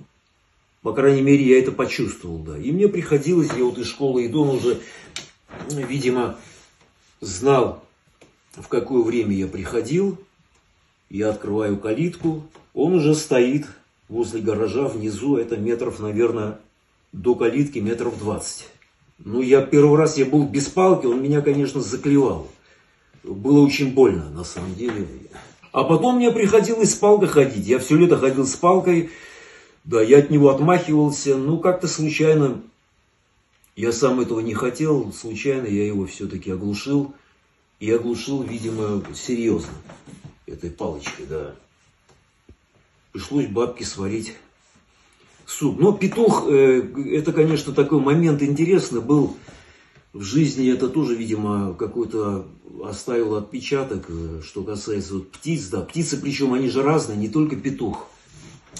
по 0.83 0.93
крайней 0.93 1.23
мере, 1.23 1.45
я 1.45 1.59
это 1.59 1.73
почувствовал, 1.73 2.39
да. 2.39 2.59
И 2.59 2.71
мне 2.71 2.89
приходилось, 2.89 3.51
я 3.57 3.65
вот 3.65 3.79
из 3.79 3.87
школы 3.87 4.27
иду, 4.27 4.43
он 4.43 4.57
уже, 4.57 4.81
видимо, 5.71 6.39
знал, 7.21 7.83
в 8.53 8.69
какое 8.69 9.03
время 9.03 9.35
я 9.35 9.49
приходил. 9.49 10.19
Я 11.09 11.31
открываю 11.31 11.77
калитку, 11.79 12.43
он 12.75 12.95
уже 12.95 13.15
стоит 13.15 13.67
возле 14.09 14.41
гаража 14.41 14.89
внизу, 14.89 15.37
это 15.37 15.57
метров, 15.57 16.01
наверное, 16.01 16.59
до 17.13 17.37
калитки 17.37 17.79
метров 17.79 18.19
двадцать. 18.19 18.69
Ну, 19.19 19.41
я 19.41 19.63
первый 19.63 19.97
раз, 19.97 20.19
я 20.19 20.27
был 20.27 20.47
без 20.47 20.67
палки, 20.67 21.07
он 21.07 21.23
меня, 21.23 21.43
конечно, 21.43 21.81
заклевал. 21.81 22.49
Было 23.23 23.61
очень 23.61 23.95
больно, 23.95 24.29
на 24.31 24.45
самом 24.45 24.75
деле. 24.75 25.07
А 25.77 25.85
потом 25.85 26.17
мне 26.17 26.31
приходилось 26.31 26.93
с 26.93 26.95
палкой 26.95 27.29
ходить. 27.29 27.67
Я 27.67 27.79
все 27.79 27.99
лето 27.99 28.17
ходил 28.17 28.47
с 28.47 28.57
палкой, 28.57 29.11
да, 29.85 30.01
я 30.01 30.21
от 30.21 30.31
него 30.31 30.49
отмахивался. 30.49 31.37
Ну, 31.37 31.59
как-то 31.59 31.87
случайно, 31.87 32.63
я 33.77 33.93
сам 33.93 34.21
этого 34.21 34.41
не 34.41 34.55
хотел, 34.55 35.13
случайно 35.13 35.67
я 35.67 35.87
его 35.87 36.07
все-таки 36.07 36.51
оглушил. 36.51 37.13
И 37.79 37.91
оглушил, 37.91 38.43
видимо, 38.43 39.05
серьезно, 39.15 39.75
этой 40.47 40.71
палочкой, 40.71 41.27
да. 41.27 41.55
Пришлось 43.13 43.47
бабке 43.47 43.85
сварить 43.85 44.35
суп. 45.45 45.79
Но 45.79 45.93
петух, 45.93 46.47
э, 46.49 46.91
это, 47.13 47.35
конечно, 47.35 47.75
такой 47.75 48.01
момент 48.01 48.43
интересный 48.43 49.03
был 49.03 49.37
в 50.17 50.23
жизни. 50.23 50.73
Это 50.73 50.89
тоже, 50.89 51.15
видимо, 51.15 51.75
какой-то 51.75 52.47
оставил 52.85 53.37
отпечаток, 53.37 54.07
э, 54.09 54.41
что 54.45 54.65
касается 54.65 55.15
вот 55.15 55.31
птиц. 55.31 55.69
Да, 55.69 55.83
птицы, 55.83 56.21
причем 56.21 56.53
они 56.53 56.69
же 56.69 56.83
разные, 56.83 57.19
не 57.19 57.29
только 57.29 57.57
петух. 57.57 58.09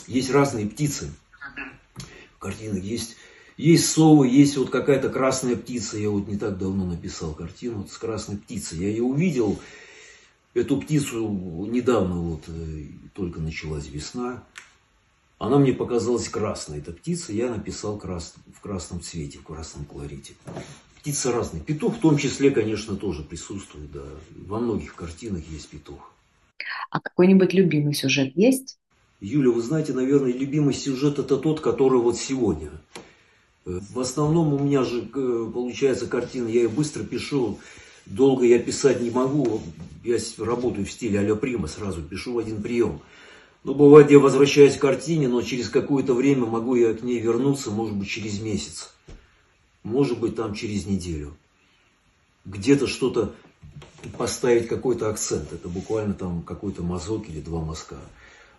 Есть 0.07 0.31
разные 0.31 0.67
птицы. 0.67 1.11
В 2.37 2.39
картинах 2.39 2.83
есть, 2.83 3.17
есть 3.57 3.87
совы, 3.87 4.29
есть 4.29 4.57
вот 4.57 4.71
какая-то 4.71 5.09
красная 5.09 5.57
птица. 5.57 5.99
Я 5.99 6.11
вот 6.11 6.29
не 6.29 6.37
так 6.37 6.59
давно 6.59 6.87
написал 6.87 7.33
картину 7.33 7.79
вот 7.79 7.91
с 7.91 7.99
красной 7.99 8.37
птицей. 8.37 8.79
Я 8.79 8.89
ее 8.89 9.03
увидел, 9.03 9.59
эту 10.55 10.81
птицу 10.81 11.29
недавно 11.71 12.17
вот 12.17 12.45
э, 12.49 12.87
только 13.15 13.41
началась 13.41 13.87
весна. 13.87 14.43
Она 15.39 15.59
мне 15.59 15.75
показалась 15.75 16.31
красной, 16.31 16.79
эта 16.79 16.93
птица, 16.93 17.33
я 17.33 17.51
написал 17.51 17.99
крас... 17.99 18.35
в 18.55 18.61
красном 18.61 19.03
цвете, 19.03 19.39
в 19.39 19.43
красном 19.43 19.85
колорите. 19.85 20.33
Птицы 21.07 21.31
разные. 21.31 21.63
Петух 21.63 21.99
в 21.99 22.01
том 22.01 22.19
числе, 22.19 22.51
конечно, 22.51 22.97
тоже 22.97 23.23
присутствует, 23.23 23.93
да. 23.93 24.03
Во 24.49 24.59
многих 24.59 24.97
картинах 24.97 25.45
есть 25.49 25.69
петух. 25.69 26.13
А 26.91 26.99
какой-нибудь 26.99 27.55
любимый 27.55 27.95
сюжет 27.95 28.33
есть? 28.35 28.77
Юля, 29.21 29.53
вы 29.53 29.63
знаете, 29.63 29.93
наверное, 29.93 30.33
любимый 30.33 30.75
сюжет 30.75 31.21
это 31.21 31.37
тот, 31.37 31.61
который 31.61 32.01
вот 32.01 32.19
сегодня. 32.19 32.71
В 33.65 34.01
основном 34.01 34.53
у 34.53 34.59
меня 34.59 34.83
же 34.83 35.09
э, 35.15 35.51
получается 35.55 36.09
картина, 36.09 36.49
я 36.49 36.63
ее 36.63 36.69
быстро 36.69 37.05
пишу, 37.05 37.61
долго 38.07 38.45
я 38.45 38.59
писать 38.59 39.01
не 39.01 39.11
могу. 39.13 39.61
Я 40.03 40.19
работаю 40.39 40.87
в 40.87 40.91
стиле 40.91 41.21
а-ля 41.21 41.37
Прима, 41.37 41.69
сразу 41.69 42.03
пишу 42.03 42.33
в 42.33 42.39
один 42.39 42.61
прием. 42.61 43.01
Ну, 43.63 43.77
бывает, 43.77 44.11
я 44.11 44.19
возвращаюсь 44.19 44.75
к 44.75 44.81
картине, 44.81 45.29
но 45.29 45.41
через 45.43 45.69
какое-то 45.69 46.15
время 46.15 46.47
могу 46.47 46.75
я 46.75 46.95
к 46.95 47.05
ней 47.05 47.21
вернуться, 47.21 47.71
может 47.71 47.95
быть, 47.95 48.09
через 48.09 48.41
месяц. 48.41 48.96
Может 49.87 50.21
быть, 50.21 50.37
там 50.37 50.55
через 50.55 50.87
неделю. 50.87 51.37
Где-то 52.45 52.87
что-то 52.87 53.35
поставить 54.19 54.69
какой-то 54.69 55.09
акцент. 55.09 55.53
Это 55.53 55.69
буквально 55.69 56.15
там 56.15 56.43
какой-то 56.43 56.83
мазок 56.83 57.29
или 57.29 57.41
два 57.41 57.61
мазка. 57.65 57.97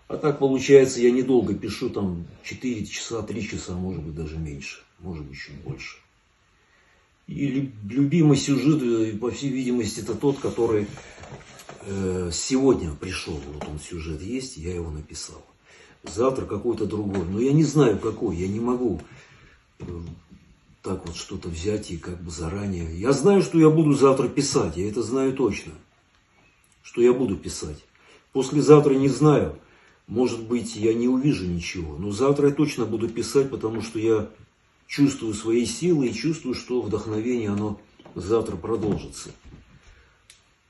А 0.07 0.17
так 0.17 0.39
получается, 0.39 1.01
я 1.01 1.11
недолго 1.11 1.53
пишу, 1.53 1.89
там 1.89 2.25
4 2.43 2.85
часа, 2.85 3.21
3 3.21 3.47
часа, 3.47 3.73
может 3.73 4.01
быть, 4.01 4.15
даже 4.15 4.37
меньше. 4.37 4.79
Может 4.99 5.25
быть, 5.25 5.37
чуть 5.37 5.55
больше. 5.55 5.97
И 7.27 7.71
любимый 7.89 8.37
сюжет, 8.37 8.81
э, 8.81 9.17
по 9.17 9.31
всей 9.31 9.49
видимости, 9.49 9.99
это 9.99 10.15
тот, 10.15 10.39
который 10.39 10.87
Э, 11.89 12.29
сегодня 12.33 12.93
пришел, 12.93 13.39
вот 13.53 13.67
он 13.67 13.79
сюжет 13.79 14.21
есть, 14.21 14.57
я 14.57 14.73
его 14.73 14.91
написал. 14.91 15.41
Завтра 16.03 16.45
какой-то 16.45 16.85
другой. 16.85 17.25
Но 17.25 17.39
я 17.39 17.53
не 17.53 17.63
знаю 17.63 17.97
какой, 17.97 18.35
я 18.35 18.47
не 18.47 18.59
могу 18.59 18.99
э, 19.79 19.83
так 20.81 21.05
вот 21.05 21.15
что-то 21.15 21.49
взять 21.49 21.91
и 21.91 21.97
как 21.97 22.21
бы 22.21 22.31
заранее. 22.31 22.99
Я 22.99 23.11
знаю, 23.11 23.41
что 23.41 23.59
я 23.59 23.69
буду 23.69 23.93
завтра 23.93 24.27
писать, 24.27 24.77
я 24.77 24.89
это 24.89 25.01
знаю 25.01 25.33
точно, 25.33 25.73
что 26.81 27.01
я 27.01 27.13
буду 27.13 27.35
писать. 27.35 27.83
Послезавтра 28.31 28.93
не 28.93 29.09
знаю, 29.09 29.57
может 30.07 30.43
быть, 30.43 30.75
я 30.75 30.93
не 30.93 31.07
увижу 31.07 31.45
ничего, 31.45 31.97
но 31.97 32.11
завтра 32.11 32.49
я 32.49 32.55
точно 32.55 32.85
буду 32.85 33.09
писать, 33.09 33.49
потому 33.49 33.81
что 33.81 33.99
я 33.99 34.29
чувствую 34.87 35.33
свои 35.33 35.65
силы 35.65 36.07
и 36.07 36.13
чувствую, 36.13 36.55
что 36.55 36.81
вдохновение, 36.81 37.49
оно 37.49 37.79
завтра 38.15 38.55
продолжится. 38.55 39.31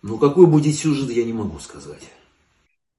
Но 0.01 0.17
какой 0.17 0.47
будет 0.47 0.75
сюжет, 0.75 1.11
я 1.11 1.23
не 1.23 1.33
могу 1.33 1.59
сказать. 1.59 2.01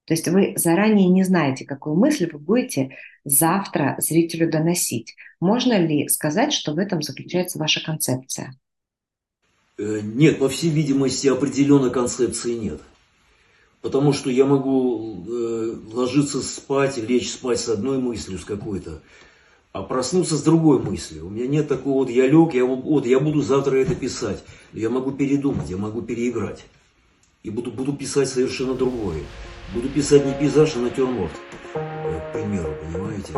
То 0.08 0.14
есть 0.14 0.26
вы 0.26 0.54
заранее 0.56 1.10
не 1.10 1.22
знаете, 1.22 1.66
какую 1.66 1.94
мысль 1.94 2.30
вы 2.32 2.38
будете 2.38 2.96
завтра 3.26 3.94
зрителю 3.98 4.50
доносить. 4.50 5.14
Можно 5.38 5.78
ли 5.78 6.08
сказать, 6.08 6.54
что 6.54 6.72
в 6.72 6.78
этом 6.78 7.02
заключается 7.02 7.58
ваша 7.58 7.84
концепция? 7.84 8.54
Э, 9.76 10.00
нет, 10.00 10.38
по 10.38 10.48
всей 10.48 10.70
видимости, 10.70 11.28
определенной 11.28 11.90
концепции 11.90 12.54
нет. 12.54 12.80
Потому 13.82 14.14
что 14.14 14.30
я 14.30 14.46
могу 14.46 15.26
э, 15.28 15.74
ложиться 15.92 16.40
спать, 16.40 16.96
лечь 16.96 17.30
спать 17.30 17.60
с 17.60 17.68
одной 17.68 17.98
мыслью, 17.98 18.38
с 18.38 18.46
какой-то, 18.46 19.02
а 19.72 19.82
проснуться 19.82 20.38
с 20.38 20.42
другой 20.42 20.78
мыслью. 20.78 21.26
У 21.26 21.28
меня 21.28 21.46
нет 21.46 21.68
такого 21.68 21.98
вот, 21.98 22.08
я 22.08 22.26
лег, 22.26 22.54
я, 22.54 22.64
вот, 22.64 23.04
я 23.04 23.20
буду 23.20 23.42
завтра 23.42 23.76
это 23.76 23.94
писать. 23.94 24.42
Я 24.72 24.88
могу 24.88 25.10
передумать, 25.10 25.68
я 25.68 25.76
могу 25.76 26.00
переиграть 26.00 26.64
и 27.48 27.50
буду, 27.50 27.70
буду 27.70 27.94
писать 27.94 28.28
совершенно 28.28 28.74
другое. 28.74 29.22
Буду 29.74 29.88
писать 29.88 30.24
не 30.26 30.34
пейзаж, 30.34 30.76
а 30.76 30.80
натюрморт, 30.80 31.32
э, 31.74 32.20
к 32.20 32.32
примеру, 32.34 32.74
понимаете? 32.82 33.32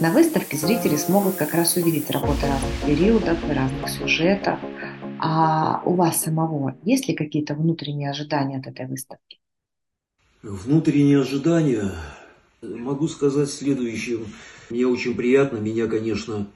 На 0.00 0.12
выставке 0.12 0.58
зрители 0.58 0.96
смогут 0.96 1.36
как 1.36 1.54
раз 1.54 1.76
увидеть 1.76 2.10
работы 2.10 2.46
разных 2.46 2.70
периодов 2.84 3.38
и 3.48 3.52
разных 3.54 3.88
сюжетов. 3.88 4.58
А 5.18 5.80
у 5.86 5.94
вас 5.94 6.20
самого 6.20 6.76
есть 6.84 7.08
ли 7.08 7.14
какие-то 7.14 7.54
внутренние 7.54 8.10
ожидания 8.10 8.58
от 8.58 8.66
этой 8.66 8.86
выставки? 8.86 9.38
Внутренние 10.42 11.22
ожидания, 11.22 11.90
могу 12.60 13.08
сказать 13.08 13.48
следующее. 13.48 14.18
Мне 14.68 14.86
очень 14.86 15.14
приятно, 15.14 15.56
меня, 15.56 15.86
конечно, 15.86 16.46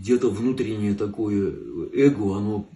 где-то 0.00 0.30
внутреннее 0.30 0.94
такое 0.94 1.54
эго, 1.92 2.36
оно, 2.36 2.66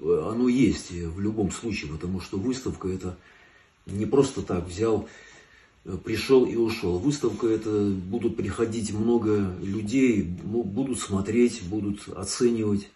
оно 0.00 0.48
есть 0.48 0.90
в 0.90 1.20
любом 1.20 1.52
случае, 1.52 1.92
потому 1.92 2.20
что 2.20 2.36
выставка 2.36 2.88
это 2.88 3.16
не 3.86 4.06
просто 4.06 4.42
так 4.42 4.66
взял, 4.66 5.08
пришел 6.04 6.44
и 6.44 6.56
ушел. 6.56 6.98
Выставка 6.98 7.46
это 7.46 7.90
будут 7.90 8.36
приходить 8.36 8.92
много 8.92 9.54
людей, 9.62 10.22
будут 10.22 10.98
смотреть, 10.98 11.62
будут 11.62 12.08
оценивать. 12.08 12.90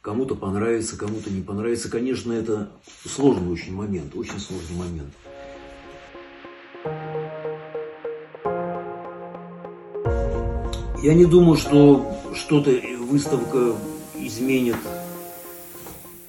Кому-то 0.00 0.36
понравится, 0.36 0.96
кому-то 0.96 1.30
не 1.30 1.42
понравится. 1.42 1.90
Конечно, 1.90 2.32
это 2.32 2.70
сложный 3.04 3.50
очень 3.50 3.72
момент, 3.72 4.14
очень 4.14 4.38
сложный 4.38 4.76
момент. 4.76 5.10
Я 11.04 11.12
не 11.12 11.26
думаю, 11.26 11.58
что 11.58 12.18
что-то 12.34 12.70
выставка 13.00 13.76
изменит 14.18 14.78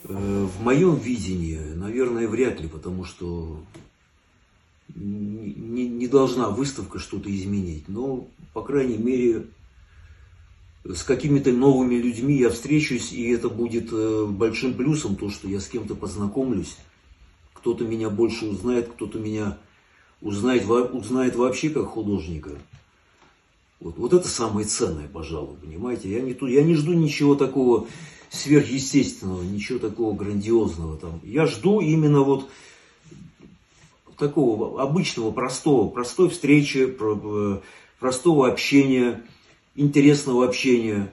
э, 0.04 0.10
в 0.10 0.62
моем 0.62 0.98
видении, 0.98 1.58
наверное, 1.76 2.28
вряд 2.28 2.60
ли, 2.60 2.68
потому 2.68 3.06
что 3.06 3.58
не, 4.94 5.88
не 5.88 6.08
должна 6.10 6.50
выставка 6.50 7.00
что-то 7.00 7.34
изменить. 7.34 7.88
Но, 7.88 8.28
по 8.52 8.64
крайней 8.64 8.98
мере, 8.98 9.46
с 10.84 11.04
какими-то 11.04 11.54
новыми 11.54 11.96
людьми 11.96 12.38
я 12.38 12.50
встречусь, 12.50 13.14
и 13.14 13.30
это 13.30 13.48
будет 13.48 13.94
э, 13.94 14.26
большим 14.26 14.74
плюсом, 14.74 15.16
то, 15.16 15.30
что 15.30 15.48
я 15.48 15.62
с 15.62 15.70
кем-то 15.70 15.96
познакомлюсь. 15.96 16.76
Кто-то 17.54 17.86
меня 17.86 18.10
больше 18.10 18.46
узнает, 18.46 18.90
кто-то 18.90 19.20
меня 19.20 19.58
узнает, 20.20 20.66
узнает 20.68 21.38
вообще 21.38 21.70
как 21.70 21.86
художника. 21.86 22.52
Вот, 23.80 23.98
вот 23.98 24.14
это 24.14 24.28
самое 24.28 24.66
ценное, 24.66 25.08
пожалуй, 25.08 25.56
понимаете. 25.58 26.10
Я 26.10 26.22
не, 26.22 26.36
я 26.52 26.64
не 26.64 26.76
жду 26.76 26.94
ничего 26.94 27.36
такого 27.36 27.88
сверхъестественного, 28.30 29.44
ничего 29.44 29.80
такого 29.80 30.16
грандиозного. 30.16 30.98
Там. 30.98 31.20
Я 31.24 31.46
жду 31.46 31.82
именно 31.82 32.22
вот 32.22 32.50
такого 34.18 34.82
обычного, 34.82 35.32
простого, 35.32 35.90
простой 35.90 36.30
встречи, 36.30 36.96
э, 37.00 37.60
простого 38.00 38.48
общения, 38.48 39.24
интересного 39.76 40.46
общения, 40.46 41.12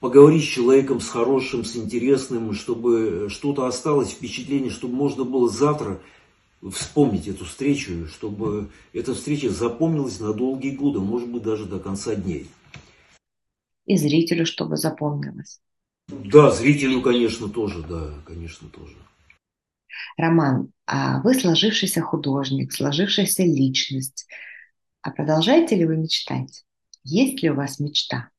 поговорить 0.00 0.44
с 0.44 0.48
человеком, 0.48 1.00
с 1.00 1.08
хорошим, 1.08 1.64
с 1.64 1.76
интересным, 1.76 2.54
чтобы 2.54 3.28
что-то 3.30 3.66
осталось, 3.66 4.10
впечатление, 4.10 4.70
чтобы 4.70 4.94
можно 4.94 5.24
было 5.24 5.48
завтра 5.48 6.00
вспомнить 6.70 7.28
эту 7.28 7.44
встречу, 7.44 8.06
чтобы 8.08 8.70
эта 8.92 9.14
встреча 9.14 9.50
запомнилась 9.50 10.20
на 10.20 10.32
долгие 10.32 10.70
годы, 10.70 11.00
может 11.00 11.28
быть, 11.28 11.42
даже 11.42 11.66
до 11.66 11.78
конца 11.78 12.14
дней. 12.14 12.48
И 13.86 13.96
зрителю, 13.96 14.44
чтобы 14.44 14.76
запомнилось. 14.76 15.60
Да, 16.08 16.50
зрителю, 16.50 17.00
конечно, 17.02 17.48
тоже, 17.48 17.82
да, 17.82 18.12
конечно, 18.26 18.68
тоже. 18.68 18.96
Роман, 20.16 20.72
а 20.86 21.20
вы 21.22 21.34
сложившийся 21.34 22.02
художник, 22.02 22.72
сложившаяся 22.72 23.44
личность. 23.44 24.26
А 25.02 25.10
продолжаете 25.10 25.76
ли 25.76 25.86
вы 25.86 25.96
мечтать? 25.96 26.64
Есть 27.04 27.42
ли 27.42 27.50
у 27.50 27.54
вас 27.54 27.78
мечта? 27.78 28.30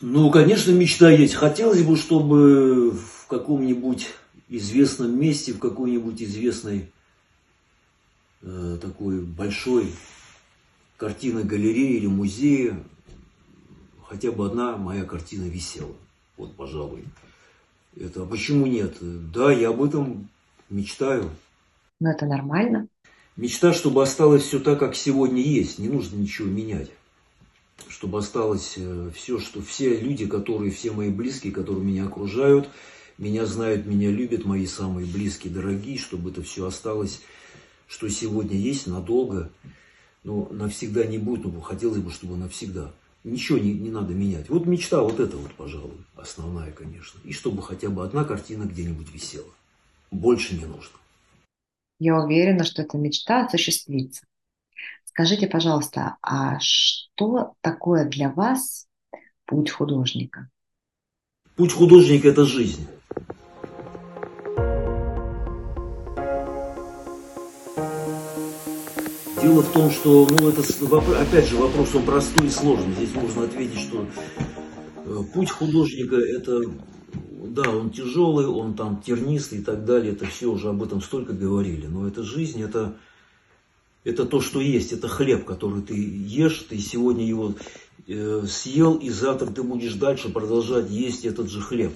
Ну, 0.00 0.30
конечно, 0.30 0.70
мечта 0.70 1.10
есть. 1.10 1.34
Хотелось 1.34 1.82
бы, 1.82 1.96
чтобы 1.96 2.90
в 2.90 3.26
каком-нибудь 3.26 4.08
известном 4.48 5.18
месте, 5.18 5.52
в 5.52 5.58
какой-нибудь 5.58 6.22
известной 6.22 6.90
э, 8.46 8.78
такой 8.80 9.20
большой 9.20 9.92
картины 10.96 11.42
галереи 11.42 11.96
или 11.96 12.06
музее 12.06 12.82
хотя 14.08 14.32
бы 14.32 14.46
одна 14.46 14.76
моя 14.76 15.04
картина 15.04 15.44
висела. 15.44 15.94
Вот, 16.36 16.54
пожалуй. 16.54 17.04
Это 17.98 18.22
а 18.22 18.26
почему 18.26 18.66
нет? 18.66 18.96
Да, 19.00 19.52
я 19.52 19.70
об 19.70 19.82
этом 19.82 20.28
мечтаю. 20.70 21.30
Но 22.00 22.10
это 22.10 22.26
нормально. 22.26 22.88
Мечта, 23.36 23.72
чтобы 23.72 24.02
осталось 24.02 24.44
все 24.44 24.60
так, 24.60 24.78
как 24.78 24.94
сегодня 24.94 25.42
есть. 25.42 25.78
Не 25.78 25.88
нужно 25.88 26.16
ничего 26.16 26.48
менять. 26.48 26.90
Чтобы 27.88 28.18
осталось 28.18 28.74
э, 28.76 29.10
все, 29.14 29.38
что 29.38 29.60
все 29.62 29.96
люди, 29.98 30.26
которые, 30.26 30.70
все 30.70 30.92
мои 30.92 31.10
близкие, 31.10 31.52
которые 31.52 31.84
меня 31.84 32.06
окружают, 32.06 32.68
меня 33.18 33.46
знают, 33.46 33.86
меня 33.86 34.10
любят, 34.10 34.44
мои 34.44 34.66
самые 34.66 35.06
близкие, 35.06 35.52
дорогие, 35.52 35.98
чтобы 35.98 36.30
это 36.30 36.42
все 36.42 36.66
осталось, 36.66 37.22
что 37.86 38.08
сегодня 38.08 38.56
есть, 38.56 38.86
надолго. 38.86 39.50
Но 40.24 40.48
навсегда 40.50 41.04
не 41.06 41.18
будет, 41.18 41.44
но 41.44 41.60
хотелось 41.60 42.00
бы, 42.00 42.10
чтобы 42.10 42.36
навсегда. 42.36 42.92
Ничего 43.22 43.58
не, 43.58 43.72
не 43.74 43.90
надо 43.90 44.12
менять. 44.14 44.48
Вот 44.48 44.66
мечта 44.66 45.00
вот 45.00 45.20
эта 45.20 45.36
вот, 45.36 45.52
пожалуй, 45.54 45.96
основная, 46.16 46.72
конечно. 46.72 47.20
И 47.24 47.32
чтобы 47.32 47.62
хотя 47.62 47.88
бы 47.88 48.04
одна 48.04 48.24
картина 48.24 48.64
где-нибудь 48.64 49.12
висела. 49.12 49.50
Больше 50.10 50.54
не 50.54 50.64
нужно. 50.64 50.96
Я 51.98 52.20
уверена, 52.20 52.64
что 52.64 52.82
эта 52.82 52.98
мечта 52.98 53.46
осуществится. 53.46 54.26
Скажите, 55.04 55.46
пожалуйста, 55.46 56.16
а 56.20 56.58
что 56.60 57.54
такое 57.62 58.04
для 58.04 58.30
вас 58.30 58.86
путь 59.44 59.70
художника? 59.70 60.50
Путь 61.54 61.72
художника– 61.72 62.28
это 62.30 62.44
жизнь. 62.44 62.86
Дело 69.46 69.62
в 69.62 69.72
том, 69.72 69.92
что, 69.92 70.26
ну, 70.28 70.48
это, 70.48 70.60
опять 71.20 71.48
же, 71.48 71.56
вопрос 71.56 71.94
он 71.94 72.02
простой 72.02 72.48
и 72.48 72.50
сложный. 72.50 72.92
Здесь 72.94 73.14
можно 73.14 73.44
ответить, 73.44 73.78
что 73.78 74.04
э, 75.04 75.22
путь 75.32 75.52
художника– 75.52 76.16
это 76.16 76.62
да, 77.44 77.70
он 77.70 77.90
тяжелый, 77.90 78.48
он 78.48 78.74
там 78.74 79.00
тернистый 79.00 79.60
и 79.60 79.62
так 79.62 79.84
далее, 79.84 80.14
это 80.14 80.26
все 80.26 80.48
уже 80.48 80.70
об 80.70 80.82
этом 80.82 81.00
столько 81.00 81.32
говорили, 81.32 81.86
но 81.86 82.08
это 82.08 82.24
жизнь, 82.24 82.60
это, 82.60 82.96
это 84.02 84.24
то, 84.24 84.40
что 84.40 84.60
есть, 84.60 84.90
это 84.90 85.06
хлеб, 85.06 85.44
который 85.44 85.80
ты 85.80 85.94
ешь, 85.94 86.66
ты 86.68 86.76
сегодня 86.78 87.24
его 87.24 87.54
э, 88.08 88.42
съел, 88.48 88.96
и 88.96 89.10
завтра 89.10 89.46
ты 89.46 89.62
будешь 89.62 89.94
дальше 89.94 90.28
продолжать 90.28 90.90
есть 90.90 91.24
этот 91.24 91.48
же 91.48 91.60
хлеб. 91.60 91.92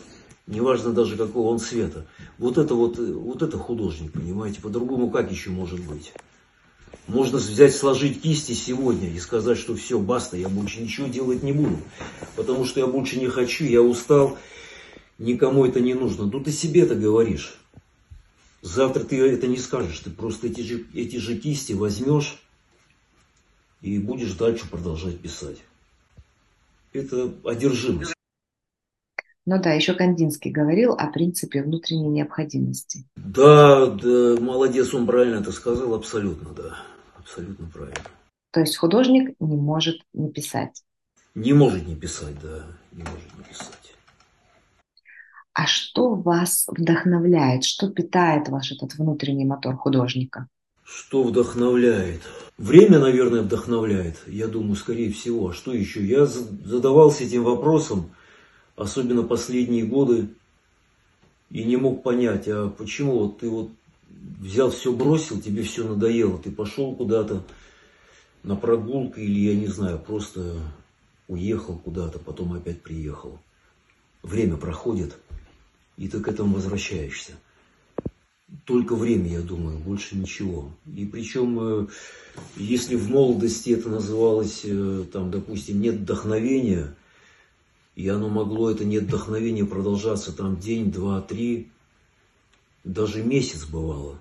Неважно 0.46 0.92
даже 0.92 1.16
какого 1.16 1.48
он 1.48 1.58
цвета. 1.58 2.06
Вот 2.38 2.58
это 2.58 2.76
вот, 2.76 3.00
вот 3.00 3.42
это 3.42 3.58
художник, 3.58 4.12
понимаете, 4.12 4.60
по-другому 4.60 5.10
как 5.10 5.32
еще 5.32 5.50
может 5.50 5.80
быть? 5.80 6.12
Можно 7.10 7.38
взять, 7.38 7.74
сложить 7.74 8.22
кисти 8.22 8.52
сегодня 8.52 9.10
и 9.10 9.18
сказать, 9.18 9.58
что 9.58 9.74
все, 9.74 9.98
баста, 9.98 10.36
я 10.36 10.48
больше 10.48 10.80
ничего 10.80 11.08
делать 11.08 11.42
не 11.42 11.52
буду, 11.52 11.76
потому 12.36 12.64
что 12.64 12.78
я 12.78 12.86
больше 12.86 13.18
не 13.18 13.26
хочу, 13.26 13.64
я 13.64 13.82
устал, 13.82 14.38
никому 15.18 15.66
это 15.66 15.80
не 15.80 15.94
нужно. 15.94 16.26
Ну 16.26 16.38
ты 16.38 16.52
себе 16.52 16.82
это 16.82 16.94
говоришь. 16.94 17.58
Завтра 18.62 19.02
ты 19.02 19.18
это 19.26 19.48
не 19.48 19.56
скажешь. 19.56 19.98
Ты 19.98 20.10
просто 20.10 20.46
эти 20.46 20.60
же, 20.60 20.86
эти 20.94 21.16
же 21.16 21.36
кисти 21.36 21.72
возьмешь 21.72 22.38
и 23.80 23.98
будешь 23.98 24.34
дальше 24.34 24.68
продолжать 24.70 25.18
писать. 25.18 25.56
Это 26.92 27.34
одержимость. 27.44 28.14
Ну 29.46 29.60
да, 29.60 29.72
еще 29.72 29.94
Кандинский 29.94 30.52
говорил 30.52 30.92
о 30.92 31.08
принципе 31.08 31.64
внутренней 31.64 32.10
необходимости. 32.10 33.04
Да, 33.16 33.86
да, 33.86 34.36
молодец, 34.40 34.94
он 34.94 35.06
правильно 35.06 35.40
это 35.40 35.50
сказал, 35.50 35.94
абсолютно, 35.94 36.50
да, 36.50 36.76
абсолютно 37.30 37.66
правильно. 37.66 38.10
То 38.52 38.60
есть 38.60 38.76
художник 38.76 39.34
не 39.38 39.56
может 39.56 40.00
не 40.12 40.30
писать? 40.30 40.82
Не 41.34 41.52
может 41.52 41.86
не 41.86 41.94
писать, 41.94 42.34
да, 42.42 42.66
не 42.92 43.02
может 43.02 43.38
не 43.38 43.44
писать. 43.44 43.94
А 45.52 45.66
что 45.66 46.14
вас 46.14 46.66
вдохновляет? 46.68 47.64
Что 47.64 47.90
питает 47.90 48.48
ваш 48.48 48.72
этот 48.72 48.94
внутренний 48.94 49.44
мотор 49.44 49.76
художника? 49.76 50.48
Что 50.84 51.22
вдохновляет? 51.22 52.22
Время, 52.58 52.98
наверное, 52.98 53.42
вдохновляет. 53.42 54.20
Я 54.26 54.48
думаю, 54.48 54.74
скорее 54.74 55.12
всего. 55.12 55.50
А 55.50 55.52
что 55.52 55.72
еще? 55.72 56.04
Я 56.04 56.26
задавался 56.26 57.24
этим 57.24 57.44
вопросом, 57.44 58.10
особенно 58.76 59.22
последние 59.22 59.84
годы, 59.84 60.28
и 61.50 61.64
не 61.64 61.76
мог 61.76 62.02
понять, 62.02 62.48
а 62.48 62.68
почему 62.68 63.18
вот 63.18 63.38
ты 63.38 63.48
вот 63.48 63.70
взял 64.40 64.70
все, 64.70 64.92
бросил, 64.92 65.40
тебе 65.40 65.62
все 65.62 65.86
надоело, 65.86 66.38
ты 66.38 66.50
пошел 66.50 66.94
куда-то 66.94 67.44
на 68.42 68.56
прогулку 68.56 69.20
или, 69.20 69.40
я 69.40 69.54
не 69.54 69.66
знаю, 69.66 69.98
просто 69.98 70.60
уехал 71.28 71.76
куда-то, 71.78 72.18
потом 72.18 72.54
опять 72.54 72.82
приехал. 72.82 73.38
Время 74.22 74.56
проходит– 74.56 75.16
и 76.00 76.08
ты 76.08 76.18
к 76.20 76.28
этому 76.28 76.54
возвращаешься. 76.54 77.32
Только 78.64 78.96
время, 78.96 79.28
я 79.28 79.42
думаю, 79.42 79.78
больше 79.78 80.16
ничего. 80.16 80.72
И 80.96 81.04
причем, 81.04 81.60
э, 81.60 81.86
если 82.56 82.96
в 82.96 83.10
молодости 83.10 83.70
это 83.70 83.90
называлось, 83.90 84.62
э, 84.64 85.04
там, 85.12 85.30
допустим, 85.30 85.78
нет 85.78 85.96
вдохновения, 85.96 86.96
и 87.96 88.08
оно 88.08 88.30
могло, 88.30 88.70
это 88.70 88.86
нет 88.86 89.04
вдохновения 89.04 89.66
продолжаться 89.66 90.32
там 90.32 90.58
день, 90.58 90.90
два, 90.90 91.20
три, 91.20 91.68
даже 92.84 93.22
месяц 93.22 93.64
бывало. 93.64 94.18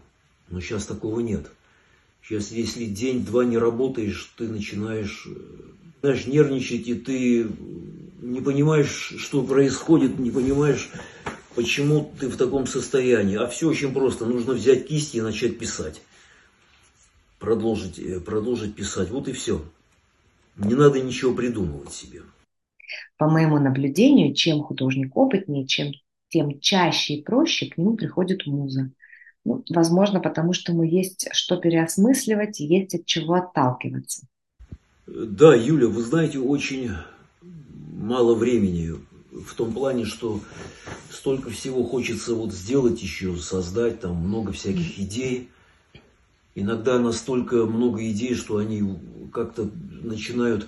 Но 0.50 0.62
сейчас 0.62 0.86
такого 0.86 1.20
нет. 1.20 1.50
Сейчас, 2.22 2.52
если 2.52 2.86
день-два 2.86 3.46
не 3.46 3.58
работаешь, 3.58 4.34
ты 4.38 4.48
начинаешь, 4.48 5.28
э, 5.28 5.40
знаешь, 6.02 6.28
нервничать, 6.28 6.88
и 6.88 6.96
ты 6.96 7.48
не 8.22 8.42
понимаешь, 8.42 9.14
что 9.18 9.44
происходит, 9.44 10.20
не 10.20 10.32
понимаешь, 10.32 10.90
почему 11.56 12.12
ты 12.20 12.28
в 12.28 12.38
таком 12.38 12.68
состоянии. 12.68 13.38
А 13.38 13.48
все 13.48 13.70
очень 13.70 13.94
просто. 13.94 14.26
Нужно 14.26 14.54
взять 14.54 14.88
кисти 14.88 15.18
и 15.18 15.22
начать 15.22 15.58
писать. 15.58 16.02
Продолжить, 17.40 17.98
э, 18.00 18.20
продолжить 18.20 18.76
писать. 18.76 19.10
Вот 19.10 19.28
и 19.28 19.34
все. 19.34 19.64
Не 20.58 20.76
надо 20.76 21.00
ничего 21.00 21.34
придумывать 21.34 21.94
себе. 21.94 22.22
По 23.18 23.30
моему 23.30 23.60
наблюдению, 23.60 24.34
чем 24.34 24.62
художник 24.62 25.16
опытнее, 25.16 25.66
чем, 25.66 25.94
тем 26.30 26.60
чаще 26.60 27.16
и 27.16 27.24
проще 27.24 27.68
к 27.68 27.78
нему 27.78 27.96
приходит 27.96 28.46
муза. 28.46 28.92
Ну, 29.46 29.64
возможно, 29.70 30.20
потому 30.20 30.54
что 30.54 30.72
ему 30.72 30.84
есть 30.84 31.28
что 31.32 31.58
переосмысливать 31.58 32.60
и 32.60 32.66
есть 32.66 32.96
от 32.96 33.06
чего 33.06 33.36
отталкиваться. 33.36 34.28
Да, 35.08 35.56
Юля, 35.56 35.88
вы 35.88 36.02
знаете, 36.04 36.40
очень 36.40 36.92
мало 37.42 38.36
времени 38.36 38.94
в 39.32 39.54
том 39.56 39.74
плане, 39.74 40.06
что 40.06 40.40
столько 41.12 41.50
всего 41.50 41.84
хочется 41.84 42.36
вот 42.36 42.54
сделать 42.54 43.02
еще, 43.02 43.36
создать, 43.38 44.02
там 44.02 44.16
много 44.16 44.52
всяких 44.52 45.00
идей. 45.00 45.50
Иногда 46.56 47.00
настолько 47.00 47.66
много 47.66 48.08
идей, 48.10 48.36
что 48.36 48.58
они 48.58 48.84
как-то 49.32 49.70
начинают 50.02 50.68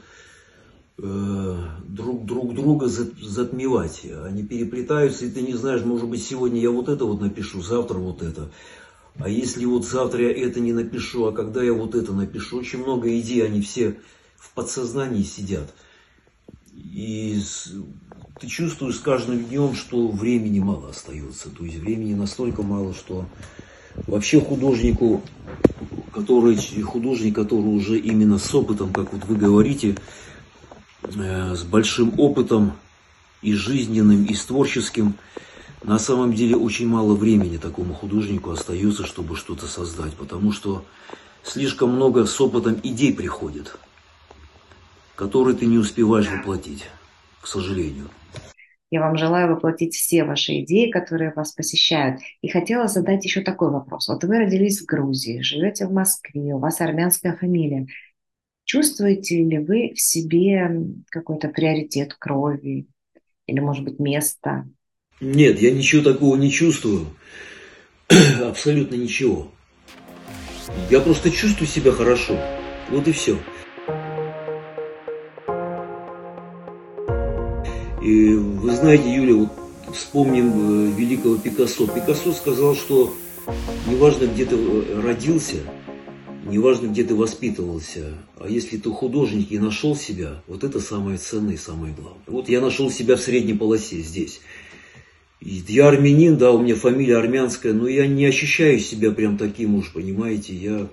друг, 1.02 2.26
друг 2.26 2.54
друга 2.54 2.88
затмевать. 2.88 4.06
Они 4.24 4.44
переплетаются, 4.44 5.26
и 5.26 5.32
ты 5.32 5.42
не 5.42 5.54
знаешь, 5.54 5.84
может 5.84 6.08
быть, 6.08 6.24
сегодня 6.24 6.62
я 6.62 6.70
вот 6.70 6.90
это 6.90 7.06
вот 7.06 7.22
напишу, 7.22 7.62
завтра 7.62 7.98
вот 7.98 8.22
это. 8.22 8.52
А 9.18 9.28
если 9.28 9.66
вот 9.66 9.86
завтра 9.86 10.22
я 10.22 10.48
это 10.48 10.60
не 10.60 10.74
напишу, 10.74 11.26
а 11.26 11.32
когда 11.32 11.64
я 11.64 11.74
вот 11.74 11.96
это 11.96 12.14
напишу, 12.14 12.60
очень 12.60 12.80
много 12.80 13.20
идей, 13.20 13.44
они 13.46 13.62
все 13.62 13.98
в 14.38 14.54
подсознании 14.54 15.24
сидят. 15.24 15.74
И 16.76 17.40
ты 18.40 18.48
чувствуешь 18.48 18.98
с 18.98 19.00
каждым 19.00 19.44
днем, 19.44 19.74
что 19.74 20.08
времени 20.08 20.60
мало 20.60 20.90
остается. 20.90 21.50
То 21.50 21.66
есть 21.66 21.78
времени 21.78 22.14
настолько 22.14 22.62
мало, 22.62 22.94
что 22.94 23.26
вообще 24.08 24.40
художнику, 24.40 25.22
который, 26.14 26.58
художник, 26.84 27.36
который 27.36 27.76
уже 27.76 27.98
именно 27.98 28.38
с 28.38 28.54
опытом, 28.54 28.94
как 28.94 29.12
вот 29.12 29.26
вы 29.26 29.36
говорите, 29.36 29.90
э, 29.90 29.96
с 31.14 31.64
большим 31.64 32.20
опытом 32.20 32.74
и 33.42 33.54
жизненным, 33.54 34.26
и 34.26 34.34
с 34.34 34.46
творческим, 34.46 35.16
на 35.84 35.98
самом 35.98 36.34
деле 36.34 36.56
очень 36.56 36.88
мало 36.88 37.16
времени 37.16 37.58
такому 37.58 37.94
художнику 37.94 38.52
остается, 38.52 39.06
чтобы 39.06 39.36
что-то 39.36 39.66
создать, 39.68 40.14
потому 40.14 40.52
что 40.52 40.86
слишком 41.44 41.96
много 41.96 42.26
с 42.26 42.40
опытом 42.40 42.80
идей 42.84 43.14
приходит, 43.14 43.76
которые 45.16 45.58
ты 45.58 45.66
не 45.66 45.78
успеваешь 45.78 46.30
воплотить, 46.30 46.86
к 47.42 47.48
сожалению. 47.48 48.10
Я 48.92 49.00
вам 49.00 49.18
желаю 49.18 49.56
воплотить 49.56 49.96
все 49.96 50.26
ваши 50.26 50.60
идеи, 50.60 50.92
которые 50.92 51.32
вас 51.34 51.54
посещают. 51.54 52.20
И 52.42 52.50
хотела 52.50 52.90
задать 52.90 53.24
еще 53.24 53.40
такой 53.40 53.72
вопрос. 53.72 54.10
Вот 54.10 54.26
вы 54.26 54.38
родились 54.38 54.82
в 54.82 54.86
Грузии, 54.86 55.40
живете 55.40 55.88
в 55.88 55.94
Москве, 55.94 56.54
у 56.54 56.60
вас 56.60 56.82
армянская 56.82 57.38
фамилия. 57.38 57.88
Чувствуете 58.72 59.44
ли 59.44 59.58
вы 59.58 59.92
в 59.94 60.00
себе 60.00 60.72
какой-то 61.10 61.50
приоритет 61.50 62.14
крови 62.18 62.88
или, 63.46 63.60
может 63.60 63.84
быть, 63.84 64.00
место? 64.00 64.66
Нет, 65.20 65.60
я 65.60 65.72
ничего 65.72 66.02
такого 66.02 66.38
не 66.38 66.50
чувствую. 66.50 67.08
Абсолютно 68.42 68.96
ничего. 68.96 69.52
Я 70.90 71.02
просто 71.02 71.32
чувствую 71.32 71.68
себя 71.68 71.92
хорошо. 71.92 72.40
Вот 72.90 73.10
и 73.10 73.12
все. 73.12 73.38
И 78.02 78.34
вы 78.36 78.72
знаете, 78.72 79.14
Юля, 79.14 79.36
вот 79.36 79.52
вспомним 79.94 80.48
э, 80.48 80.92
великого 80.98 81.36
Пикассо. 81.36 81.88
Пикассо 81.88 82.32
сказал, 82.32 82.74
что 82.76 83.14
неважно, 83.86 84.28
где 84.28 84.46
ты 84.46 84.56
э, 84.56 85.02
родился, 85.02 85.58
неважно, 86.44 86.88
где 86.88 87.04
ты 87.04 87.16
воспитывался, 87.16 88.14
а 88.38 88.48
если 88.48 88.78
ты 88.78 88.90
художник 88.90 89.52
и 89.52 89.60
нашел 89.60 89.96
себя, 89.96 90.42
вот 90.48 90.64
это 90.64 90.80
самое 90.80 91.18
ценное 91.18 91.54
и 91.54 91.58
самое 91.58 91.94
главное. 91.94 92.24
Вот 92.28 92.50
я 92.50 92.62
нашел 92.62 92.90
себя 92.90 93.16
в 93.16 93.22
средней 93.22 93.54
полосе 93.54 94.02
здесь. 94.02 94.42
Я 95.40 95.88
армянин, 95.88 96.38
да, 96.38 96.52
у 96.52 96.62
меня 96.62 96.76
фамилия 96.76 97.18
армянская, 97.18 97.74
но 97.74 97.88
я 97.88 98.08
не 98.08 98.26
ощущаю 98.26 98.80
себя 98.80 99.12
прям 99.12 99.38
таким 99.38 99.76
уж, 99.76 99.92
понимаете, 99.92 100.54
я, 100.54 100.88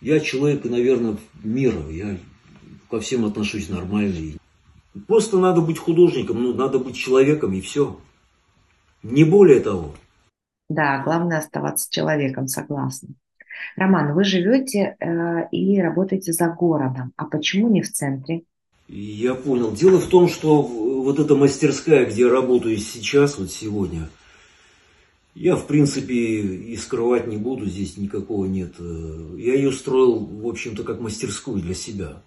я 0.00 0.18
человек, 0.20 0.64
наверное, 0.64 1.16
мира, 1.42 1.88
я 1.90 2.18
ко 2.90 3.00
всем 3.00 3.24
отношусь 3.24 3.68
нормально. 3.68 4.38
Просто 5.06 5.38
надо 5.38 5.60
быть 5.60 5.78
художником, 5.78 6.42
ну, 6.42 6.54
надо 6.54 6.78
быть 6.78 6.96
человеком 6.96 7.52
и 7.52 7.60
все. 7.60 8.00
Не 9.02 9.24
более 9.24 9.60
того. 9.60 9.94
Да, 10.68 11.02
главное 11.04 11.38
оставаться 11.38 11.88
человеком, 11.90 12.48
согласна. 12.48 13.10
Роман, 13.76 14.14
вы 14.14 14.24
живете 14.24 14.96
э, 14.98 15.48
и 15.50 15.80
работаете 15.80 16.32
за 16.32 16.48
городом, 16.48 17.12
а 17.16 17.24
почему 17.24 17.68
не 17.68 17.82
в 17.82 17.92
центре? 17.92 18.42
Я 18.88 19.34
понял. 19.34 19.72
Дело 19.72 19.98
в 19.98 20.08
том, 20.08 20.28
что 20.28 20.62
вот 20.62 21.18
эта 21.18 21.34
мастерская, 21.34 22.06
где 22.06 22.22
я 22.22 22.30
работаю 22.30 22.76
сейчас, 22.76 23.38
вот 23.38 23.50
сегодня, 23.50 24.08
я, 25.34 25.56
в 25.56 25.66
принципе, 25.66 26.14
и 26.14 26.76
скрывать 26.76 27.26
не 27.26 27.36
буду, 27.36 27.66
здесь 27.66 27.96
никакого 27.96 28.46
нет. 28.46 28.74
Э, 28.78 29.36
я 29.38 29.54
ее 29.54 29.72
строил, 29.72 30.18
в 30.24 30.46
общем-то, 30.46 30.84
как 30.84 31.00
мастерскую 31.00 31.60
для 31.60 31.74
себя. 31.74 32.22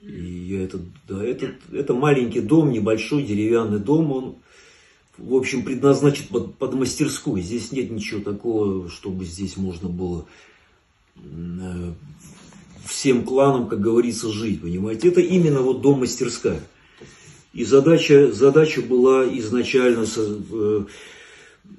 И 0.00 0.08
я 0.10 0.64
это, 0.64 0.78
да, 1.06 1.22
этот, 1.22 1.56
это 1.72 1.92
маленький 1.92 2.40
дом, 2.40 2.70
небольшой 2.70 3.22
деревянный 3.24 3.78
дом, 3.78 4.12
он, 4.12 4.36
в 5.20 5.34
общем, 5.34 5.64
предназначен 5.64 6.24
под, 6.28 6.56
под 6.56 6.74
мастерскую. 6.74 7.42
Здесь 7.42 7.72
нет 7.72 7.90
ничего 7.90 8.20
такого, 8.20 8.88
чтобы 8.88 9.24
здесь 9.24 9.56
можно 9.56 9.88
было 9.88 10.26
э, 11.16 11.92
всем 12.86 13.24
кланам, 13.24 13.68
как 13.68 13.80
говорится, 13.80 14.30
жить, 14.30 14.62
понимаете. 14.62 15.08
Это 15.08 15.20
именно 15.20 15.60
вот 15.60 15.82
дом-мастерская. 15.82 16.60
И 17.52 17.64
задача, 17.64 18.32
задача 18.32 18.80
была 18.80 19.26
изначально, 19.38 20.06
э, 20.16 20.84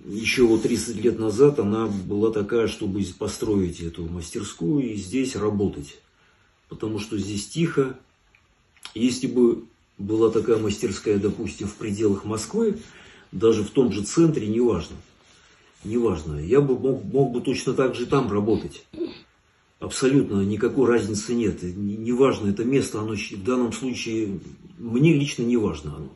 еще 0.05 0.43
вот 0.43 0.63
30 0.63 0.97
лет 0.97 1.17
назад, 1.17 1.59
она 1.59 1.87
была 1.87 2.31
такая, 2.31 2.67
чтобы 2.67 3.03
построить 3.17 3.81
эту 3.81 4.05
мастерскую 4.05 4.83
и 4.83 4.95
здесь 4.95 5.35
работать. 5.35 5.99
Потому 6.69 6.99
что 6.99 7.17
здесь 7.17 7.47
тихо, 7.47 7.97
если 8.93 9.27
бы 9.27 9.63
была 9.97 10.29
такая 10.29 10.57
мастерская, 10.57 11.17
допустим, 11.17 11.67
в 11.67 11.75
пределах 11.75 12.25
Москвы, 12.25 12.77
даже 13.31 13.63
в 13.63 13.69
том 13.69 13.91
же 13.91 14.03
центре, 14.03 14.47
неважно, 14.47 14.95
неважно, 15.83 16.37
я 16.37 16.61
бы 16.61 16.77
мог, 16.77 17.03
мог 17.03 17.31
бы 17.31 17.41
точно 17.41 17.73
так 17.73 17.95
же 17.95 18.05
там 18.05 18.31
работать. 18.31 18.85
Абсолютно 19.79 20.41
никакой 20.41 20.87
разницы 20.87 21.33
нет. 21.33 21.63
Неважно, 21.63 22.49
это 22.49 22.63
место, 22.63 22.99
оно 22.99 23.15
в 23.15 23.43
данном 23.43 23.73
случае, 23.73 24.39
мне 24.77 25.13
лично 25.13 25.43
не 25.43 25.57
важно 25.57 25.95
оно. 25.95 26.09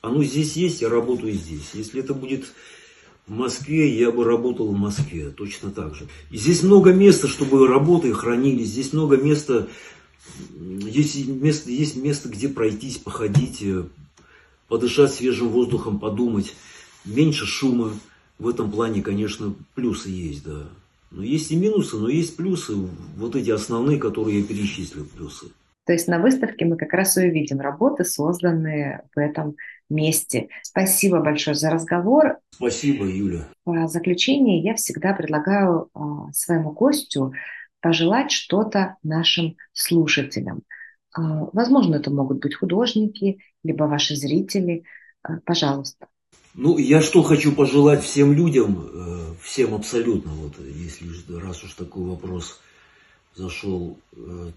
Оно 0.00 0.24
здесь 0.24 0.56
есть, 0.56 0.82
я 0.82 0.88
работаю 0.88 1.32
здесь. 1.32 1.70
Если 1.72 2.00
это 2.00 2.14
будет 2.14 2.46
в 3.26 3.32
Москве, 3.32 3.96
я 3.96 4.10
бы 4.10 4.24
работал 4.24 4.66
в 4.66 4.76
Москве, 4.76 5.30
точно 5.30 5.70
так 5.70 5.94
же. 5.94 6.08
И 6.30 6.36
здесь 6.36 6.62
много 6.62 6.92
места, 6.92 7.28
чтобы 7.28 7.66
работы 7.68 8.12
хранились, 8.12 8.68
здесь 8.68 8.92
много 8.92 9.16
места 9.16 9.68
есть 10.58 11.28
место, 11.28 11.70
есть 11.70 11.96
место, 11.96 12.28
где 12.28 12.48
пройтись, 12.48 12.98
походить, 12.98 13.62
э, 13.62 13.84
подышать 14.74 15.14
свежим 15.14 15.50
воздухом, 15.50 16.00
подумать. 16.00 16.52
Меньше 17.04 17.46
шума. 17.46 17.92
В 18.40 18.48
этом 18.48 18.72
плане, 18.72 19.02
конечно, 19.02 19.54
плюсы 19.76 20.08
есть, 20.08 20.42
да. 20.44 20.64
Но 21.12 21.22
есть 21.22 21.52
и 21.52 21.56
минусы, 21.56 21.96
но 21.96 22.08
есть 22.08 22.36
плюсы. 22.36 22.74
Вот 23.16 23.36
эти 23.36 23.50
основные, 23.50 24.00
которые 24.00 24.40
я 24.40 24.44
перечислил, 24.44 25.06
плюсы. 25.06 25.46
То 25.86 25.92
есть 25.92 26.08
на 26.08 26.18
выставке 26.18 26.64
мы 26.64 26.76
как 26.76 26.92
раз 26.92 27.16
и 27.16 27.28
увидим 27.28 27.60
работы, 27.60 28.04
созданные 28.04 29.04
в 29.14 29.20
этом 29.20 29.54
месте. 29.88 30.48
Спасибо 30.62 31.20
большое 31.20 31.54
за 31.54 31.70
разговор. 31.70 32.38
Спасибо, 32.50 33.04
Юля. 33.04 33.46
В 33.64 33.86
заключение 33.86 34.60
я 34.60 34.74
всегда 34.74 35.12
предлагаю 35.12 35.88
а, 35.94 36.32
своему 36.32 36.72
гостю 36.72 37.32
пожелать 37.80 38.32
что-то 38.32 38.96
нашим 39.04 39.54
слушателям. 39.72 40.62
А, 41.14 41.48
возможно, 41.52 41.96
это 41.96 42.10
могут 42.10 42.40
быть 42.40 42.54
художники, 42.54 43.38
либо 43.62 43.84
ваши 43.84 44.16
зрители. 44.16 44.84
А, 45.22 45.38
пожалуйста. 45.44 46.08
Ну, 46.54 46.78
я 46.78 47.00
что 47.00 47.22
хочу 47.22 47.52
пожелать 47.52 48.02
всем 48.02 48.32
людям, 48.32 48.88
э, 48.92 49.34
всем 49.42 49.74
абсолютно, 49.74 50.30
вот, 50.32 50.52
если 50.60 51.08
раз 51.36 51.64
уж 51.64 51.74
такой 51.74 52.04
вопрос 52.04 52.60
зашел, 53.34 53.98
э, 54.12 54.50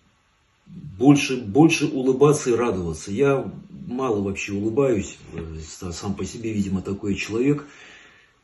больше, 0.67 1.37
больше 1.37 1.87
улыбаться 1.87 2.51
и 2.51 2.55
радоваться. 2.55 3.11
Я 3.11 3.51
мало 3.87 4.21
вообще 4.21 4.53
улыбаюсь, 4.53 5.17
э, 5.33 5.91
сам 5.91 6.13
по 6.13 6.25
себе, 6.25 6.53
видимо, 6.53 6.81
такой 6.81 7.15
человек– 7.15 7.65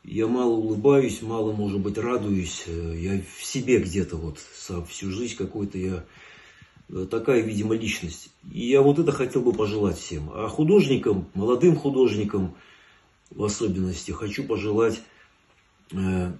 я 0.04 0.28
мало 0.28 0.52
улыбаюсь, 0.52 1.21
мало, 1.21 1.54
может 1.54 1.80
быть, 1.80 1.97
радуюсь. 1.97 2.65
Я 2.67 3.21
в 3.38 3.43
себе 3.43 3.80
где-то 3.80 4.17
вот 4.17 4.38
всю 4.89 5.12
жизнь 5.12 5.38
какой-то 5.38 5.78
я 5.78 6.04
такая, 7.10 7.42
видимо, 7.42 7.76
личность. 7.76 8.32
И 8.52 8.68
я 8.68 8.82
вот 8.82 9.00
это 9.00 9.12
хотел 9.12 9.42
бы 9.42 9.54
пожелать 9.54 9.98
всем. 9.98 10.30
А 10.34 10.48
художникам, 10.48 11.28
молодым 11.34 11.76
художникам 11.76 12.56
в 13.32 13.44
особенности, 13.44 14.12
хочу 14.12 14.46
пожелать 14.46 15.02
э, 15.92 16.32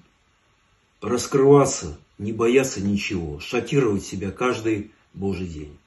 раскрываться, 1.02 1.98
не 2.18 2.32
бояться 2.34 2.82
ничего, 2.82 3.40
шокировать 3.40 4.04
себя 4.04 4.32
каждый 4.32 4.92
Божий 5.14 5.48
день. 5.48 5.78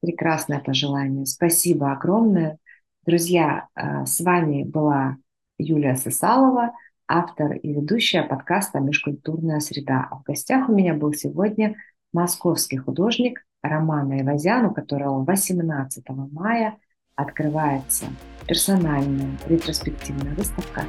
Прекрасное 0.00 0.60
пожелание. 0.60 1.26
Спасибо 1.26 1.92
огромное. 1.92 2.58
Друзья, 3.04 3.68
э, 3.74 4.06
с 4.06 4.20
вами 4.20 4.64
была 4.64 5.16
Юлия 5.58 5.96
Сысалова, 5.96 6.72
автор 7.08 7.52
и 7.52 7.72
ведущая 7.72 8.22
подкаста 8.22 8.80
«Межкультурная 8.80 9.60
среда». 9.60 10.08
А 10.10 10.16
в 10.16 10.22
гостях 10.22 10.68
у 10.68 10.72
меня 10.72 10.94
был 10.94 11.12
сегодня 11.12 11.76
московский 12.12 12.76
художник 12.76 13.44
Романа 13.62 14.20
Ивазян, 14.20 14.66
у 14.66 14.74
которого 14.74 15.24
18 15.24 16.04
мая 16.32 16.78
открывается 17.14 18.06
персональная 18.46 19.38
ретроспективная 19.46 20.34
выставка 20.34 20.84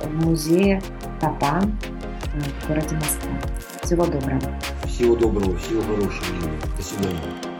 в 0.00 0.24
музее 0.24 0.80
Тапан 1.20 1.76
в 2.34 2.68
городе 2.68 2.94
Москва. 2.94 3.30
Всего 3.82 4.06
доброго. 4.06 4.40
Всего 4.86 5.16
доброго, 5.16 5.56
всего 5.58 5.82
хорошего, 5.82 6.50
До 6.76 6.82
свидания. 6.82 7.53